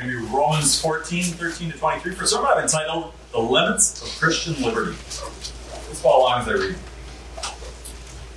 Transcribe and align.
going 0.00 0.12
to 0.12 0.20
be 0.20 0.34
Romans 0.34 0.80
14, 0.80 1.24
13 1.24 1.72
to 1.72 1.78
23. 1.78 2.14
For 2.14 2.24
sermon 2.24 2.50
I've 2.50 2.62
entitled 2.62 3.12
The 3.32 3.38
Limits 3.38 4.02
of 4.02 4.18
Christian 4.18 4.54
Liberty. 4.62 4.92
Let's 4.92 6.00
follow 6.00 6.22
along 6.22 6.40
as 6.40 6.48
I 6.48 6.52
read. 6.52 6.76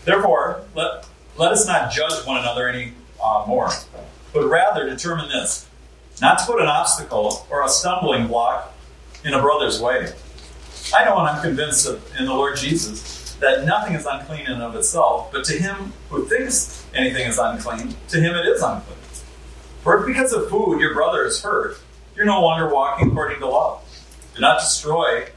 Therefore, 0.04 0.66
let, 0.76 1.08
let 1.38 1.54
us 1.54 1.66
not 1.66 1.90
judge 1.90 2.26
one 2.26 2.38
another 2.38 2.68
any 2.68 2.92
uh, 3.24 3.46
more, 3.48 3.70
but 4.34 4.46
rather 4.50 4.90
determine 4.90 5.30
this 5.30 5.70
not 6.22 6.40
to 6.40 6.46
put 6.46 6.60
an 6.60 6.68
obstacle 6.68 7.48
or 7.50 7.64
a 7.64 7.70
stumbling 7.70 8.28
block 8.28 8.74
in 9.24 9.34
a 9.34 9.40
brother's 9.40 9.82
way. 9.82 10.12
I 10.94 11.06
know 11.06 11.18
and 11.20 11.30
I'm 11.30 11.42
convinced 11.42 11.88
of, 11.88 12.04
in 12.20 12.26
the 12.26 12.34
Lord 12.34 12.58
Jesus 12.58 13.36
that 13.36 13.66
nothing 13.66 13.96
is 13.96 14.06
unclean 14.06 14.48
in 14.48 14.52
and 14.52 14.62
of 14.64 14.76
itself, 14.76 15.32
but 15.32 15.46
to 15.46 15.54
him 15.54 15.94
who 16.10 16.26
thinks 16.26 16.86
anything 16.94 17.26
is 17.26 17.40
unclean, 17.40 17.96
to 18.10 18.20
him 18.20 18.36
it 18.36 18.46
is 18.48 18.62
unclean. 18.62 18.98
For 19.84 20.00
if 20.00 20.08
because 20.08 20.32
of 20.32 20.50
food 20.50 20.80
your 20.80 20.94
brother 20.94 21.26
is 21.26 21.42
hurt, 21.44 21.78
you're 22.16 22.26
no 22.26 22.42
longer 22.42 22.74
walking 22.74 23.12
according 23.12 23.40
to 23.40 23.48
love. 23.48 23.84
Do 24.34 24.42
not 24.42 24.60
destroy 24.62 25.28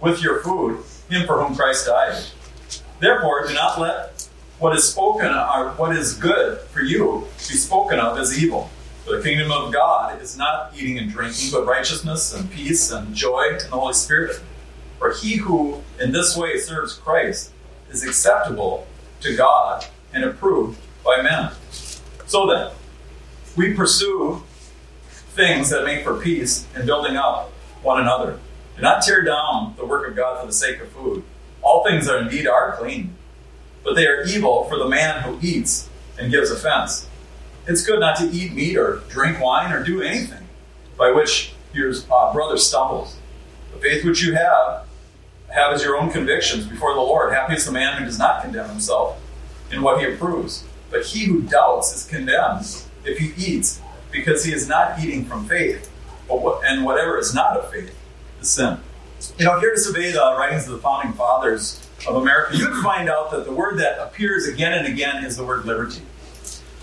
with 0.00 0.22
your 0.22 0.40
food 0.40 0.84
him 1.10 1.26
for 1.26 1.42
whom 1.42 1.56
Christ 1.56 1.86
died. 1.86 2.22
Therefore, 3.00 3.46
do 3.46 3.54
not 3.54 3.80
let 3.80 4.28
what 4.58 4.74
is 4.76 4.88
spoken 4.88 5.26
or 5.26 5.70
what 5.72 5.94
is 5.94 6.14
good 6.14 6.60
for 6.68 6.80
you 6.80 7.26
be 7.36 7.54
spoken 7.54 7.98
of 7.98 8.16
as 8.18 8.42
evil. 8.42 8.70
For 9.04 9.16
the 9.16 9.22
kingdom 9.22 9.52
of 9.52 9.72
God 9.72 10.20
is 10.20 10.36
not 10.36 10.72
eating 10.76 10.98
and 10.98 11.10
drinking, 11.10 11.50
but 11.52 11.66
righteousness 11.66 12.34
and 12.34 12.50
peace 12.50 12.90
and 12.90 13.14
joy 13.14 13.50
in 13.52 13.70
the 13.70 13.76
Holy 13.76 13.92
Spirit. 13.92 14.40
For 14.98 15.12
he 15.12 15.36
who 15.36 15.82
in 16.00 16.12
this 16.12 16.36
way 16.36 16.58
serves 16.58 16.94
Christ 16.94 17.52
is 17.90 18.04
acceptable 18.04 18.86
to 19.20 19.36
God 19.36 19.84
and 20.12 20.24
approved 20.24 20.78
by 21.04 21.22
men. 21.22 21.52
So 22.26 22.46
then, 22.46 22.72
we 23.56 23.72
pursue 23.72 24.42
things 25.08 25.70
that 25.70 25.84
make 25.84 26.04
for 26.04 26.20
peace 26.20 26.66
and 26.74 26.86
building 26.86 27.16
up 27.16 27.50
one 27.82 28.00
another. 28.00 28.38
Do 28.76 28.82
not 28.82 29.02
tear 29.02 29.22
down 29.22 29.74
the 29.76 29.86
work 29.86 30.08
of 30.08 30.14
God 30.14 30.40
for 30.40 30.46
the 30.46 30.52
sake 30.52 30.80
of 30.80 30.88
food. 30.88 31.24
All 31.62 31.82
things 31.82 32.08
are 32.08 32.18
indeed 32.18 32.46
are 32.46 32.76
clean, 32.76 33.14
but 33.82 33.94
they 33.94 34.06
are 34.06 34.22
evil 34.24 34.64
for 34.64 34.78
the 34.78 34.88
man 34.88 35.22
who 35.22 35.38
eats 35.42 35.88
and 36.18 36.30
gives 36.30 36.50
offense. 36.50 37.08
It's 37.66 37.84
good 37.84 38.00
not 38.00 38.16
to 38.18 38.24
eat 38.30 38.52
meat 38.52 38.76
or 38.76 39.02
drink 39.08 39.40
wine 39.40 39.72
or 39.72 39.82
do 39.82 40.02
anything 40.02 40.46
by 40.96 41.10
which 41.10 41.54
your 41.72 41.92
uh, 42.10 42.32
brother 42.32 42.56
stumbles. 42.56 43.16
The 43.72 43.78
faith 43.78 44.04
which 44.04 44.22
you 44.22 44.34
have, 44.34 44.86
have 45.52 45.72
as 45.72 45.82
your 45.82 45.96
own 45.96 46.10
convictions 46.10 46.66
before 46.66 46.94
the 46.94 47.00
Lord. 47.00 47.32
Happy 47.32 47.54
is 47.54 47.66
the 47.66 47.72
man 47.72 47.98
who 47.98 48.04
does 48.04 48.18
not 48.18 48.42
condemn 48.42 48.68
himself 48.68 49.20
in 49.70 49.82
what 49.82 50.00
he 50.00 50.06
approves. 50.06 50.64
But 50.90 51.06
he 51.06 51.24
who 51.24 51.42
doubts 51.42 51.94
is 51.94 52.04
condemned 52.04 52.85
if 53.06 53.18
he 53.18 53.32
eats, 53.36 53.80
because 54.10 54.44
he 54.44 54.52
is 54.52 54.68
not 54.68 54.98
eating 55.00 55.24
from 55.24 55.46
faith, 55.46 55.90
and 56.30 56.84
whatever 56.84 57.18
is 57.18 57.34
not 57.34 57.56
of 57.56 57.70
faith 57.70 57.94
is 58.40 58.50
sin. 58.50 58.78
You 59.38 59.46
know, 59.46 59.56
if 59.56 59.62
you 59.62 59.70
disobey 59.70 60.12
the 60.12 60.36
writings 60.38 60.66
of 60.66 60.72
the 60.72 60.78
founding 60.78 61.12
fathers 61.12 61.80
of 62.06 62.16
America, 62.16 62.56
you 62.56 62.68
would 62.68 62.82
find 62.82 63.08
out 63.08 63.30
that 63.30 63.44
the 63.44 63.52
word 63.52 63.78
that 63.78 63.98
appears 63.98 64.46
again 64.46 64.72
and 64.72 64.86
again 64.86 65.24
is 65.24 65.36
the 65.36 65.44
word 65.44 65.64
liberty. 65.64 66.02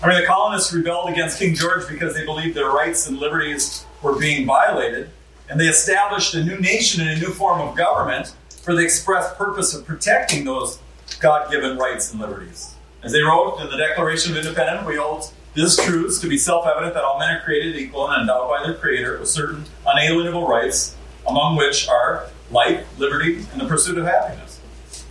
I 0.02 0.08
mean, 0.08 0.20
the 0.20 0.26
colonists 0.26 0.72
rebelled 0.72 1.10
against 1.10 1.38
King 1.38 1.54
George 1.54 1.88
because 1.88 2.14
they 2.14 2.24
believed 2.24 2.56
their 2.56 2.70
rights 2.70 3.06
and 3.06 3.18
liberties 3.18 3.86
were 4.02 4.18
being 4.18 4.44
violated, 4.44 5.10
and 5.48 5.58
they 5.58 5.66
established 5.66 6.34
a 6.34 6.42
new 6.42 6.58
nation 6.58 7.06
and 7.06 7.10
a 7.10 7.20
new 7.20 7.32
form 7.32 7.60
of 7.60 7.76
government 7.76 8.34
for 8.62 8.74
the 8.74 8.82
express 8.82 9.34
purpose 9.34 9.74
of 9.74 9.86
protecting 9.86 10.44
those 10.44 10.78
God 11.20 11.50
given 11.50 11.78
rights 11.78 12.10
and 12.12 12.20
liberties. 12.20 12.74
As 13.02 13.12
they 13.12 13.22
wrote 13.22 13.60
in 13.60 13.70
the 13.70 13.76
Declaration 13.76 14.32
of 14.32 14.38
Independence, 14.38 14.86
we 14.86 14.96
hold 14.96 15.32
this 15.54 15.76
truth 15.76 16.10
is 16.10 16.18
to 16.20 16.28
be 16.28 16.36
self 16.36 16.66
evident 16.66 16.94
that 16.94 17.04
all 17.04 17.18
men 17.18 17.36
are 17.36 17.40
created 17.40 17.76
equal 17.76 18.08
and 18.08 18.22
endowed 18.22 18.48
by 18.48 18.66
their 18.66 18.74
Creator 18.74 19.18
with 19.18 19.28
certain 19.28 19.64
unalienable 19.86 20.46
rights, 20.46 20.96
among 21.26 21.56
which 21.56 21.88
are 21.88 22.28
life, 22.50 22.86
liberty, 22.98 23.36
and 23.52 23.60
the 23.60 23.66
pursuit 23.66 23.96
of 23.98 24.04
happiness. 24.04 24.60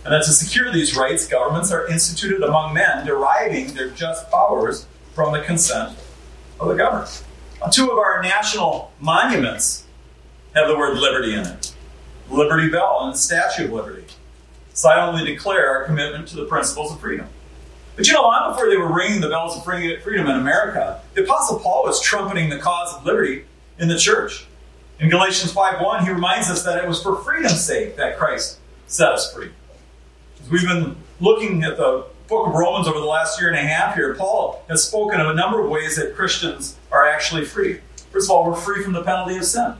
And 0.04 0.12
that 0.12 0.24
to 0.24 0.32
secure 0.32 0.70
these 0.70 0.96
rights, 0.96 1.26
governments 1.26 1.72
are 1.72 1.88
instituted 1.88 2.42
among 2.42 2.74
men, 2.74 3.06
deriving 3.06 3.72
their 3.72 3.90
just 3.90 4.30
powers 4.30 4.86
from 5.14 5.32
the 5.32 5.40
consent 5.40 5.96
of 6.60 6.68
the 6.68 6.74
governed. 6.74 7.08
Two 7.72 7.90
of 7.90 7.98
our 7.98 8.22
national 8.22 8.92
monuments 9.00 9.86
have 10.54 10.68
the 10.68 10.76
word 10.76 10.98
liberty 10.98 11.32
in 11.32 11.46
it 11.46 11.74
Liberty 12.30 12.70
Bell 12.70 13.00
and 13.02 13.14
the 13.14 13.18
Statue 13.18 13.64
of 13.64 13.72
Liberty 13.72 14.04
silently 14.72 15.24
declare 15.24 15.68
our 15.68 15.84
commitment 15.84 16.28
to 16.28 16.36
the 16.36 16.44
principles 16.44 16.92
of 16.92 17.00
freedom. 17.00 17.28
But 17.96 18.08
you 18.08 18.12
know, 18.12 18.22
long 18.22 18.52
before 18.52 18.68
they 18.68 18.76
were 18.76 18.92
ringing 18.92 19.20
the 19.20 19.28
bells 19.28 19.56
of 19.56 19.64
freedom 19.64 20.26
in 20.26 20.36
America, 20.36 21.00
the 21.14 21.22
Apostle 21.22 21.60
Paul 21.60 21.84
was 21.84 22.00
trumpeting 22.00 22.48
the 22.48 22.58
cause 22.58 22.94
of 22.94 23.04
liberty 23.04 23.44
in 23.78 23.88
the 23.88 23.98
church. 23.98 24.46
In 24.98 25.08
Galatians 25.10 25.52
5.1, 25.52 26.04
he 26.04 26.10
reminds 26.10 26.50
us 26.50 26.64
that 26.64 26.82
it 26.82 26.88
was 26.88 27.02
for 27.02 27.16
freedom's 27.16 27.64
sake 27.64 27.96
that 27.96 28.16
Christ 28.18 28.58
set 28.86 29.12
us 29.12 29.32
free. 29.32 29.50
As 30.40 30.50
we've 30.50 30.66
been 30.66 30.96
looking 31.20 31.62
at 31.62 31.76
the 31.76 32.06
book 32.28 32.48
of 32.48 32.54
Romans 32.54 32.88
over 32.88 32.98
the 32.98 33.06
last 33.06 33.40
year 33.40 33.48
and 33.48 33.56
a 33.56 33.62
half 33.62 33.94
here, 33.94 34.14
Paul 34.14 34.64
has 34.68 34.82
spoken 34.84 35.20
of 35.20 35.28
a 35.28 35.34
number 35.34 35.62
of 35.62 35.70
ways 35.70 35.96
that 35.96 36.14
Christians 36.14 36.76
are 36.90 37.08
actually 37.08 37.44
free. 37.44 37.80
First 38.10 38.28
of 38.28 38.36
all, 38.36 38.44
we're 38.44 38.56
free 38.56 38.82
from 38.82 38.92
the 38.92 39.02
penalty 39.02 39.36
of 39.36 39.44
sin. 39.44 39.74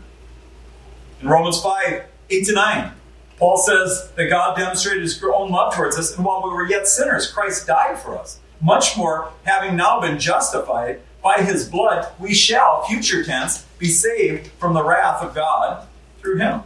In 1.21 1.29
Romans 1.29 1.61
5, 1.61 2.05
8 2.31 2.47
to 2.47 2.53
9, 2.53 2.93
Paul 3.39 3.57
says 3.57 4.11
that 4.17 4.29
God 4.29 4.57
demonstrated 4.57 5.03
his 5.03 5.23
own 5.23 5.51
love 5.51 5.75
towards 5.75 5.99
us, 5.99 6.17
and 6.17 6.25
while 6.25 6.43
we 6.45 6.51
were 6.51 6.69
yet 6.69 6.87
sinners, 6.87 7.31
Christ 7.31 7.67
died 7.67 7.99
for 7.99 8.17
us. 8.17 8.41
Much 8.61 8.97
more, 8.97 9.33
having 9.43 9.77
now 9.77 10.01
been 10.01 10.19
justified 10.19 11.01
by 11.23 11.39
his 11.39 11.69
blood, 11.69 12.07
we 12.19 12.33
shall, 12.33 12.85
future 12.85 13.25
tense, 13.25 13.67
be 13.79 13.89
saved 13.89 14.49
from 14.59 14.75
the 14.75 14.85
wrath 14.85 15.23
of 15.23 15.35
God 15.35 15.87
through 16.21 16.37
him. 16.37 16.63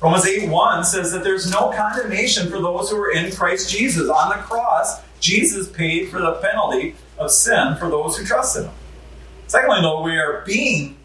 Romans 0.00 0.26
8 0.26 0.48
1 0.48 0.84
says 0.84 1.12
that 1.12 1.22
there's 1.22 1.50
no 1.50 1.70
condemnation 1.70 2.50
for 2.50 2.60
those 2.60 2.90
who 2.90 2.96
are 2.96 3.12
in 3.12 3.30
Christ 3.30 3.70
Jesus. 3.70 4.08
On 4.08 4.30
the 4.30 4.42
cross, 4.42 5.00
Jesus 5.20 5.68
paid 5.68 6.08
for 6.08 6.20
the 6.20 6.32
penalty 6.34 6.96
of 7.18 7.30
sin 7.30 7.76
for 7.76 7.88
those 7.88 8.16
who 8.16 8.24
trust 8.24 8.56
in 8.56 8.64
him. 8.64 8.72
Secondly, 9.46 9.80
though, 9.82 10.02
we 10.02 10.16
are 10.16 10.42
being 10.44 10.96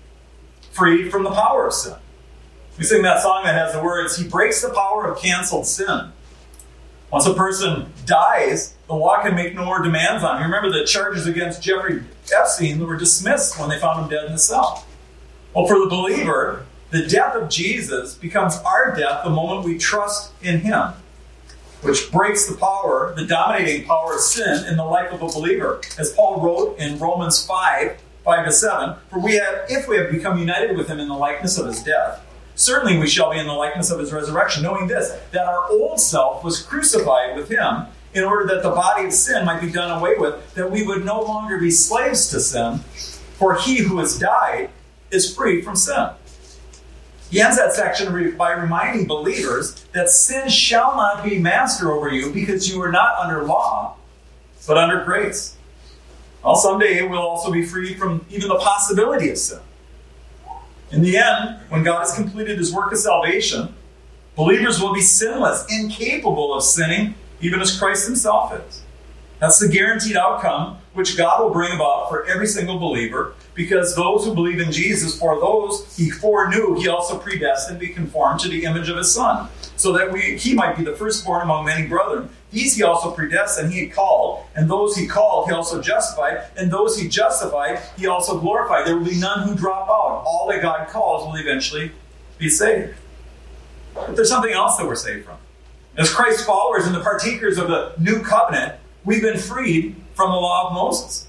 freed 0.72 1.12
from 1.12 1.24
the 1.24 1.32
power 1.32 1.68
of 1.68 1.74
sin. 1.74 1.96
We 2.78 2.84
sing 2.84 3.02
that 3.02 3.22
song 3.22 3.44
that 3.44 3.56
has 3.56 3.74
the 3.74 3.82
words, 3.82 4.18
He 4.18 4.28
breaks 4.28 4.62
the 4.62 4.70
power 4.70 5.08
of 5.08 5.20
canceled 5.20 5.66
sin. 5.66 6.12
Once 7.12 7.26
a 7.26 7.34
person 7.34 7.92
dies, 8.06 8.76
the 8.88 8.94
law 8.94 9.22
can 9.22 9.34
make 9.34 9.56
no 9.56 9.64
more 9.64 9.82
demands 9.82 10.24
on 10.24 10.38
him. 10.38 10.44
Remember 10.44 10.70
the 10.70 10.86
charges 10.86 11.26
against 11.26 11.62
Jeffrey 11.62 12.04
Epstein 12.38 12.80
were 12.80 12.98
dismissed 12.98 13.58
when 13.58 13.70
they 13.70 13.80
found 13.80 14.04
him 14.04 14.10
dead 14.10 14.26
in 14.26 14.34
the 14.34 14.38
cell. 14.38 14.86
Well, 15.54 15.66
for 15.68 15.80
the 15.80 15.88
believer, 15.88 16.66
the 16.92 17.06
death 17.06 17.36
of 17.36 17.50
Jesus 17.50 18.14
becomes 18.14 18.58
our 18.66 18.96
death 18.96 19.24
the 19.24 19.30
moment 19.30 19.66
we 19.66 19.78
trust 19.78 20.32
in 20.42 20.60
Him, 20.60 20.94
which 21.82 22.12
breaks 22.12 22.48
the 22.48 22.56
power, 22.56 23.14
the 23.16 23.26
dominating 23.26 23.86
power 23.86 24.14
of 24.14 24.22
sin 24.22 24.66
in 24.68 24.78
the 24.78 24.86
life 24.86 25.12
of 25.12 25.22
a 25.22 25.28
believer. 25.28 25.82
As 25.98 26.14
Paul 26.14 26.42
wrote 26.42 26.78
in 26.78 27.00
Romans 27.00 27.46
5 27.46 28.02
5 28.24 28.46
to 28.46 28.52
7, 28.52 28.96
for 29.10 29.20
we 29.20 29.36
have, 29.36 29.66
if 29.70 29.88
we 29.88 29.98
have 29.98 30.12
become 30.12 30.38
united 30.38 30.78
with 30.78 30.90
Him 30.90 31.00
in 31.00 31.08
the 31.08 31.16
likeness 31.16 31.58
of 31.58 31.68
His 31.68 31.82
death, 31.82 32.22
Certainly 32.58 32.98
we 32.98 33.08
shall 33.08 33.32
be 33.32 33.38
in 33.38 33.46
the 33.46 33.54
likeness 33.54 33.92
of 33.92 34.00
his 34.00 34.12
resurrection, 34.12 34.64
knowing 34.64 34.88
this, 34.88 35.16
that 35.32 35.46
our 35.46 35.70
old 35.70 36.00
self 36.00 36.44
was 36.44 36.60
crucified 36.60 37.36
with 37.36 37.50
him 37.50 37.86
in 38.16 38.24
order 38.24 38.48
that 38.48 38.64
the 38.64 38.72
body 38.72 39.06
of 39.06 39.14
sin 39.14 39.46
might 39.46 39.62
be 39.62 39.72
done 39.72 39.96
away 39.96 40.16
with, 40.18 40.56
that 40.56 40.72
we 40.72 40.82
would 40.82 41.06
no 41.06 41.22
longer 41.22 41.60
be 41.60 41.70
slaves 41.70 42.30
to 42.30 42.40
sin, 42.40 42.80
for 43.38 43.56
he 43.56 43.78
who 43.78 44.00
has 44.00 44.18
died 44.18 44.72
is 45.12 45.36
free 45.36 45.62
from 45.62 45.76
sin. 45.76 46.10
He 47.30 47.40
ends 47.40 47.58
that 47.58 47.74
section 47.74 48.36
by 48.36 48.54
reminding 48.54 49.06
believers 49.06 49.86
that 49.94 50.10
sin 50.10 50.50
shall 50.50 50.96
not 50.96 51.24
be 51.24 51.38
master 51.38 51.92
over 51.92 52.10
you 52.10 52.32
because 52.32 52.68
you 52.68 52.82
are 52.82 52.92
not 52.92 53.20
under 53.20 53.44
law, 53.44 53.98
but 54.66 54.78
under 54.78 55.06
grace. 55.06 55.56
Well, 56.44 56.56
someday 56.56 57.08
we'll 57.08 57.20
also 57.20 57.52
be 57.52 57.64
freed 57.64 58.00
from 58.00 58.26
even 58.32 58.48
the 58.50 58.56
possibility 58.56 59.30
of 59.30 59.38
sin. 59.38 59.60
In 60.92 61.02
the 61.02 61.18
end, 61.18 61.60
when 61.70 61.84
God 61.84 62.00
has 62.00 62.14
completed 62.14 62.58
his 62.58 62.74
work 62.74 62.92
of 62.94 62.98
salvation, 62.98 63.76
believers 64.36 64.82
will 64.82 64.94
be 64.94 65.02
sinless, 65.02 65.66
incapable 65.70 66.54
of 66.54 66.64
sinning, 66.64 67.16
even 67.42 67.60
as 67.60 67.78
Christ 67.78 68.08
himself 68.08 68.54
is. 68.54 68.84
That's 69.40 69.60
the 69.60 69.68
guaranteed 69.68 70.18
outcome 70.18 70.80
which 70.94 71.16
God 71.16 71.44
will 71.44 71.52
bring 71.52 71.74
about 71.74 72.10
for 72.10 72.26
every 72.26 72.48
single 72.48 72.80
believer, 72.80 73.36
because 73.54 73.96
those 73.96 74.26
who 74.26 74.34
believe 74.34 74.60
in 74.60 74.72
Jesus, 74.72 75.20
for 75.20 75.40
those 75.40 75.96
he 75.96 76.10
foreknew, 76.10 76.74
he 76.80 76.88
also 76.88 77.20
predestined 77.20 77.80
to 77.80 77.86
be 77.86 77.94
conformed 77.94 78.40
to 78.40 78.50
the 78.50 78.64
image 78.64 78.90
of 78.90 78.98
his 78.98 79.14
Son, 79.14 79.50
so 79.76 79.92
that 79.92 80.12
we, 80.12 80.38
he 80.38 80.56
might 80.56 80.76
be 80.76 80.84
the 80.84 80.96
firstborn 80.96 81.44
among 81.44 81.66
many 81.66 81.86
brethren. 81.86 82.30
These 82.52 82.78
he 82.78 82.84
also 82.84 83.12
predestined, 83.12 83.74
he 83.74 83.88
called, 83.88 84.46
and 84.56 84.70
those 84.70 84.96
he 84.96 85.06
called, 85.06 85.50
he 85.50 85.54
also 85.54 85.82
justified, 85.82 86.46
and 86.56 86.72
those 86.72 86.98
he 86.98 87.10
justified, 87.10 87.82
he 87.98 88.08
also 88.08 88.40
glorified. 88.40 88.88
There 88.88 88.98
will 88.98 89.06
be 89.06 89.20
none 89.20 89.48
who 89.48 89.54
drop 89.54 89.90
out. 89.90 90.24
All 90.26 90.48
that 90.50 90.62
God 90.62 90.88
calls 90.88 91.26
will 91.26 91.36
eventually 91.36 91.92
be 92.38 92.48
saved. 92.48 92.96
But 93.94 94.16
there's 94.16 94.30
something 94.30 94.54
else 94.54 94.78
that 94.78 94.86
we're 94.86 94.96
saved 94.96 95.26
from. 95.26 95.38
As 95.98 96.14
Christ's 96.14 96.46
followers 96.46 96.86
and 96.86 96.96
the 96.96 97.02
partakers 97.02 97.58
of 97.58 97.68
the 97.68 97.94
new 97.98 98.22
covenant, 98.22 98.76
we've 99.04 99.22
been 99.22 99.40
freed 99.40 99.96
from 100.14 100.32
the 100.32 100.38
law 100.38 100.68
of 100.68 100.74
Moses. 100.74 101.28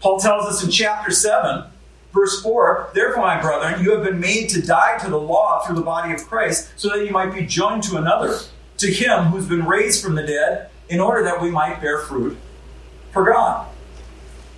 Paul 0.00 0.20
tells 0.20 0.46
us 0.46 0.62
in 0.62 0.70
chapter 0.70 1.10
7 1.10 1.64
Verse 2.12 2.42
4 2.42 2.90
Therefore, 2.94 3.22
my 3.22 3.40
brethren, 3.40 3.82
you 3.82 3.94
have 3.94 4.04
been 4.04 4.20
made 4.20 4.48
to 4.50 4.62
die 4.62 4.98
to 4.98 5.10
the 5.10 5.18
law 5.18 5.60
through 5.60 5.76
the 5.76 5.82
body 5.82 6.12
of 6.12 6.26
Christ, 6.26 6.70
so 6.76 6.88
that 6.88 7.04
you 7.04 7.10
might 7.10 7.32
be 7.32 7.46
joined 7.46 7.82
to 7.84 7.96
another, 7.96 8.38
to 8.80 8.92
him 8.92 9.26
who's 9.26 9.46
been 9.46 9.66
raised 9.66 10.02
from 10.02 10.14
the 10.14 10.26
dead, 10.26 10.70
in 10.88 11.00
order 11.00 11.22
that 11.22 11.40
we 11.40 11.50
might 11.50 11.80
bear 11.80 11.98
fruit 11.98 12.36
for 13.12 13.24
God. 13.24 13.68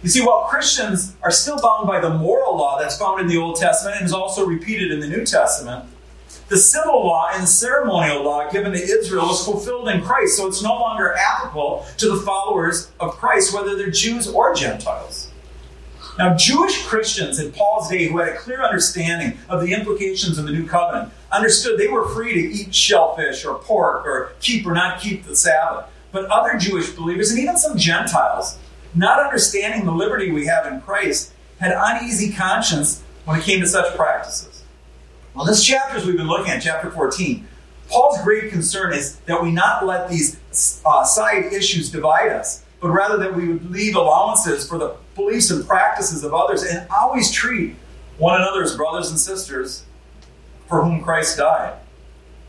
You 0.02 0.08
see, 0.08 0.24
while 0.24 0.44
Christians 0.44 1.14
are 1.22 1.30
still 1.30 1.60
bound 1.60 1.86
by 1.86 2.00
the 2.00 2.10
moral 2.10 2.56
law 2.56 2.78
that's 2.78 2.98
found 2.98 3.20
in 3.20 3.28
the 3.28 3.36
Old 3.36 3.56
Testament 3.56 3.98
and 3.98 4.06
is 4.06 4.12
also 4.12 4.44
repeated 4.44 4.90
in 4.90 4.98
the 4.98 5.06
New 5.06 5.24
Testament, 5.24 5.84
the 6.48 6.56
civil 6.56 7.06
law 7.06 7.30
and 7.32 7.44
the 7.44 7.46
ceremonial 7.46 8.24
law 8.24 8.50
given 8.50 8.72
to 8.72 8.78
Israel 8.78 9.30
is 9.30 9.44
fulfilled 9.44 9.88
in 9.88 10.02
Christ, 10.02 10.36
so 10.36 10.48
it's 10.48 10.62
no 10.62 10.74
longer 10.74 11.14
applicable 11.14 11.86
to 11.98 12.08
the 12.08 12.20
followers 12.22 12.90
of 12.98 13.12
Christ, 13.12 13.54
whether 13.54 13.76
they're 13.76 13.90
Jews 13.90 14.26
or 14.26 14.54
Gentiles. 14.54 15.30
Now, 16.18 16.36
Jewish 16.36 16.84
Christians 16.84 17.38
in 17.38 17.52
Paul's 17.52 17.88
day 17.88 18.08
who 18.08 18.18
had 18.18 18.28
a 18.28 18.36
clear 18.36 18.62
understanding 18.62 19.38
of 19.48 19.62
the 19.62 19.72
implications 19.72 20.36
of 20.36 20.44
the 20.44 20.52
new 20.52 20.66
covenant 20.66 21.12
understood 21.32 21.78
they 21.78 21.88
were 21.88 22.08
free 22.08 22.34
to 22.34 22.40
eat 22.40 22.74
shellfish 22.74 23.44
or 23.44 23.58
pork 23.58 24.06
or 24.06 24.32
keep 24.40 24.66
or 24.66 24.72
not 24.72 25.00
keep 25.00 25.24
the 25.24 25.34
Sabbath. 25.34 25.86
But 26.12 26.26
other 26.26 26.58
Jewish 26.58 26.90
believers 26.90 27.30
and 27.30 27.40
even 27.40 27.56
some 27.56 27.76
Gentiles, 27.76 28.58
not 28.94 29.18
understanding 29.18 29.86
the 29.86 29.92
liberty 29.92 30.30
we 30.30 30.46
have 30.46 30.66
in 30.66 30.80
Christ, 30.82 31.32
had 31.58 31.72
uneasy 31.74 32.32
conscience 32.32 33.02
when 33.24 33.38
it 33.38 33.44
came 33.44 33.60
to 33.60 33.66
such 33.66 33.94
practices. 33.96 34.62
Well, 35.34 35.46
this 35.46 35.64
chapter, 35.64 35.96
as 35.96 36.04
we've 36.04 36.16
been 36.16 36.28
looking 36.28 36.52
at, 36.52 36.60
chapter 36.60 36.90
14, 36.90 37.48
Paul's 37.88 38.22
great 38.22 38.50
concern 38.50 38.92
is 38.92 39.16
that 39.20 39.42
we 39.42 39.50
not 39.50 39.86
let 39.86 40.10
these 40.10 40.38
uh, 40.84 41.04
side 41.04 41.52
issues 41.52 41.90
divide 41.90 42.30
us, 42.30 42.64
but 42.80 42.90
rather 42.90 43.16
that 43.18 43.34
we 43.34 43.48
would 43.48 43.70
leave 43.70 43.96
allowances 43.96 44.68
for 44.68 44.76
the 44.76 44.96
beliefs 45.14 45.50
and 45.50 45.66
practices 45.66 46.24
of 46.24 46.34
others 46.34 46.62
and 46.62 46.86
always 46.90 47.30
treat 47.30 47.76
one 48.18 48.40
another 48.40 48.62
as 48.62 48.76
brothers 48.76 49.10
and 49.10 49.18
sisters 49.18 49.84
for 50.72 50.82
whom 50.82 51.02
Christ 51.02 51.36
died. 51.36 51.74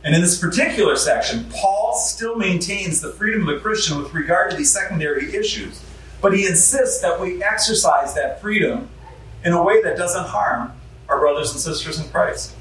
And 0.05 0.15
in 0.15 0.21
this 0.21 0.39
particular 0.39 0.95
section, 0.95 1.45
Paul 1.51 1.93
still 1.93 2.37
maintains 2.37 3.01
the 3.01 3.11
freedom 3.11 3.49
of 3.49 3.53
the 3.53 3.59
Christian 3.59 4.01
with 4.01 4.13
regard 4.13 4.49
to 4.51 4.55
these 4.55 4.71
secondary 4.71 5.35
issues, 5.35 5.83
but 6.21 6.33
he 6.33 6.47
insists 6.47 7.01
that 7.01 7.19
we 7.19 7.43
exercise 7.43 8.13
that 8.15 8.39
freedom 8.39 8.87
in 9.43 9.51
a 9.51 9.61
way 9.61 9.83
that 9.83 9.97
doesn't 9.97 10.23
harm 10.23 10.71
our 11.09 11.19
brothers 11.19 11.51
and 11.51 11.59
sisters 11.59 11.99
in 11.99 12.09
Christ. 12.11 12.55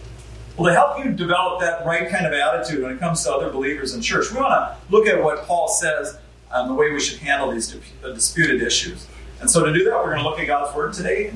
Well, 0.57 0.69
to 0.69 0.75
help 0.75 0.99
you 0.99 1.13
develop 1.13 1.61
that 1.61 1.87
right 1.87 2.11
kind 2.11 2.27
of 2.27 2.33
attitude 2.33 2.83
when 2.83 2.91
it 2.91 2.99
comes 2.99 3.23
to 3.23 3.33
other 3.33 3.49
believers 3.49 3.95
in 3.95 4.03
church, 4.03 4.33
we 4.33 4.39
want 4.39 4.51
to 4.51 4.77
look 4.91 5.07
at 5.07 5.23
what 5.23 5.47
Paul 5.47 5.69
says 5.69 6.19
on 6.51 6.67
the 6.67 6.75
way 6.75 6.91
we 6.91 6.99
should 6.99 7.21
handle 7.21 7.53
these 7.53 7.73
uh, 8.03 8.09
disputed 8.09 8.63
issues. 8.63 9.07
And 9.41 9.49
so 9.49 9.65
to 9.65 9.73
do 9.73 9.85
that, 9.85 9.95
we're 9.95 10.11
going 10.11 10.25
to 10.25 10.29
look 10.29 10.41
at 10.41 10.49
God's 10.49 10.75
Word 10.75 10.93
today 10.93 11.33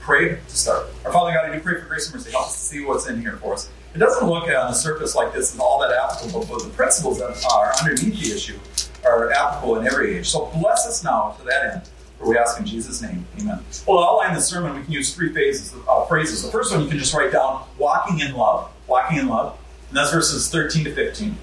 pray 0.00 0.36
to 0.36 0.56
start. 0.56 0.86
Our 1.04 1.12
Father 1.12 1.32
God, 1.32 1.50
I 1.50 1.54
do 1.54 1.60
pray 1.60 1.80
for 1.80 1.86
grace 1.86 2.06
and 2.06 2.16
mercy. 2.16 2.30
Help 2.30 2.46
us 2.46 2.54
to 2.54 2.60
see 2.60 2.84
what's 2.84 3.08
in 3.08 3.20
here 3.20 3.36
for 3.36 3.54
us. 3.54 3.70
It 3.94 3.98
doesn't 3.98 4.26
look 4.26 4.44
on 4.44 4.70
the 4.70 4.72
surface 4.72 5.14
like 5.14 5.32
this 5.32 5.54
is 5.54 5.60
all 5.60 5.80
that 5.80 5.90
applicable, 5.92 6.46
but 6.46 6.62
the 6.62 6.70
principles 6.70 7.18
that 7.18 7.44
are 7.52 7.72
underneath 7.80 8.20
the 8.20 8.34
issue 8.34 8.58
are 9.04 9.30
applicable 9.32 9.76
in 9.76 9.86
every 9.86 10.16
age. 10.16 10.28
So 10.28 10.46
bless 10.54 10.86
us 10.86 11.02
now 11.04 11.36
to 11.38 11.44
that 11.44 11.74
end. 11.74 11.90
For 12.18 12.28
we 12.28 12.36
ask 12.36 12.58
in 12.60 12.66
Jesus' 12.66 13.00
name, 13.00 13.26
Amen. 13.40 13.60
Well, 13.86 13.98
to 13.98 14.04
outline 14.04 14.34
the 14.34 14.42
sermon, 14.42 14.76
we 14.76 14.84
can 14.84 14.92
use 14.92 15.14
three 15.14 15.32
phases, 15.32 15.74
uh, 15.88 16.04
phrases. 16.04 16.42
The 16.42 16.50
first 16.50 16.70
one 16.70 16.82
you 16.82 16.88
can 16.88 16.98
just 16.98 17.14
write 17.14 17.32
down: 17.32 17.64
walking 17.78 18.20
in 18.20 18.34
love, 18.34 18.70
walking 18.86 19.18
in 19.18 19.28
love, 19.28 19.58
and 19.88 19.96
that's 19.96 20.12
verses 20.12 20.48
13 20.50 20.84
to 20.84 20.94
15. 20.94 21.36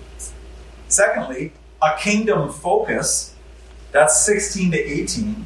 Secondly, 0.87 1.53
a 1.81 1.97
kingdom 1.97 2.51
focus. 2.51 3.33
That's 3.91 4.23
16 4.25 4.71
to 4.71 4.77
18. 4.77 5.45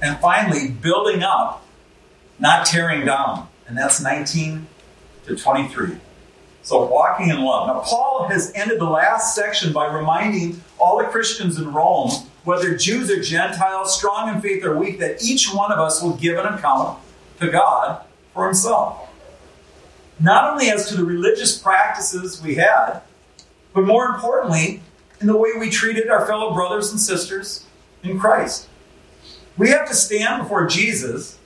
And 0.00 0.18
finally, 0.18 0.68
building 0.68 1.22
up, 1.22 1.61
not 2.42 2.66
tearing 2.66 3.06
down. 3.06 3.48
And 3.66 3.78
that's 3.78 4.02
19 4.02 4.66
to 5.26 5.36
23. 5.36 5.96
So, 6.64 6.84
walking 6.84 7.30
in 7.30 7.40
love. 7.40 7.68
Now, 7.68 7.80
Paul 7.80 8.28
has 8.28 8.52
ended 8.54 8.78
the 8.78 8.84
last 8.84 9.34
section 9.34 9.72
by 9.72 9.86
reminding 9.92 10.60
all 10.78 10.98
the 10.98 11.04
Christians 11.04 11.58
in 11.58 11.72
Rome, 11.72 12.10
whether 12.44 12.76
Jews 12.76 13.10
or 13.10 13.20
Gentiles, 13.20 13.96
strong 13.96 14.34
in 14.34 14.40
faith 14.40 14.64
or 14.64 14.76
weak, 14.76 14.98
that 14.98 15.24
each 15.24 15.52
one 15.52 15.72
of 15.72 15.78
us 15.78 16.02
will 16.02 16.16
give 16.16 16.38
an 16.38 16.46
account 16.46 16.98
to 17.40 17.50
God 17.50 18.04
for 18.34 18.46
himself. 18.46 19.08
Not 20.20 20.52
only 20.52 20.70
as 20.70 20.88
to 20.88 20.96
the 20.96 21.04
religious 21.04 21.58
practices 21.58 22.42
we 22.42 22.56
had, 22.56 23.00
but 23.72 23.84
more 23.84 24.06
importantly, 24.06 24.82
in 25.20 25.26
the 25.26 25.36
way 25.36 25.50
we 25.58 25.70
treated 25.70 26.08
our 26.08 26.26
fellow 26.26 26.52
brothers 26.54 26.90
and 26.90 27.00
sisters 27.00 27.64
in 28.02 28.18
Christ. 28.18 28.68
We 29.56 29.70
have 29.70 29.88
to 29.88 29.94
stand 29.94 30.42
before 30.42 30.66
Jesus, 30.66 31.38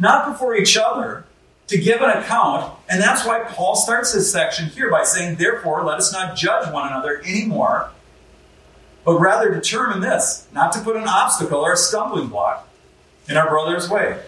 not 0.00 0.32
before 0.32 0.56
each 0.56 0.76
other, 0.76 1.24
to 1.68 1.78
give 1.78 2.00
an 2.00 2.10
account. 2.10 2.74
And 2.88 3.00
that's 3.00 3.24
why 3.24 3.44
Paul 3.44 3.76
starts 3.76 4.12
this 4.12 4.30
section 4.32 4.66
here 4.66 4.90
by 4.90 5.04
saying, 5.04 5.36
Therefore, 5.36 5.84
let 5.84 5.98
us 5.98 6.12
not 6.12 6.36
judge 6.36 6.72
one 6.72 6.88
another 6.88 7.22
anymore, 7.24 7.90
but 9.04 9.18
rather 9.18 9.54
determine 9.54 10.00
this, 10.00 10.48
not 10.52 10.72
to 10.72 10.80
put 10.80 10.96
an 10.96 11.06
obstacle 11.06 11.60
or 11.60 11.74
a 11.74 11.76
stumbling 11.76 12.28
block 12.28 12.68
in 13.28 13.36
our 13.36 13.48
brother's 13.48 13.88
way. 13.88 14.20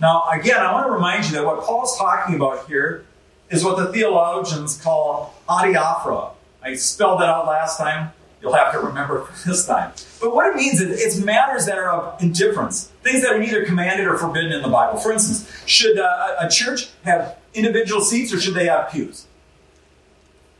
Now, 0.00 0.24
again, 0.30 0.60
I 0.60 0.72
want 0.72 0.86
to 0.86 0.92
remind 0.92 1.24
you 1.24 1.32
that 1.32 1.46
what 1.46 1.60
Paul's 1.60 1.96
talking 1.96 2.34
about 2.34 2.66
here 2.66 3.06
is 3.48 3.64
what 3.64 3.78
the 3.78 3.90
theologians 3.90 4.80
call 4.80 5.34
adiaphora. 5.48 6.32
I 6.62 6.74
spelled 6.74 7.20
that 7.20 7.28
out 7.28 7.46
last 7.46 7.78
time. 7.78 8.12
You'll 8.42 8.52
have 8.52 8.72
to 8.72 8.80
remember 8.80 9.22
for 9.22 9.48
this 9.48 9.66
time. 9.66 9.92
But 10.20 10.34
what 10.34 10.48
it 10.48 10.56
means 10.56 10.80
is 10.80 11.00
it's 11.00 11.24
matters 11.24 11.64
that 11.66 11.78
are 11.78 11.90
of 11.90 12.22
indifference, 12.22 12.92
things 13.06 13.22
that 13.22 13.32
are 13.32 13.38
neither 13.38 13.64
commanded 13.64 14.06
or 14.06 14.18
forbidden 14.18 14.52
in 14.52 14.62
the 14.62 14.68
Bible. 14.68 14.98
For 14.98 15.12
instance, 15.12 15.50
should 15.66 15.98
uh, 15.98 16.36
a 16.40 16.48
church 16.48 16.88
have 17.04 17.38
individual 17.54 18.00
seats 18.00 18.32
or 18.32 18.40
should 18.40 18.54
they 18.54 18.66
have 18.66 18.90
pews? 18.90 19.26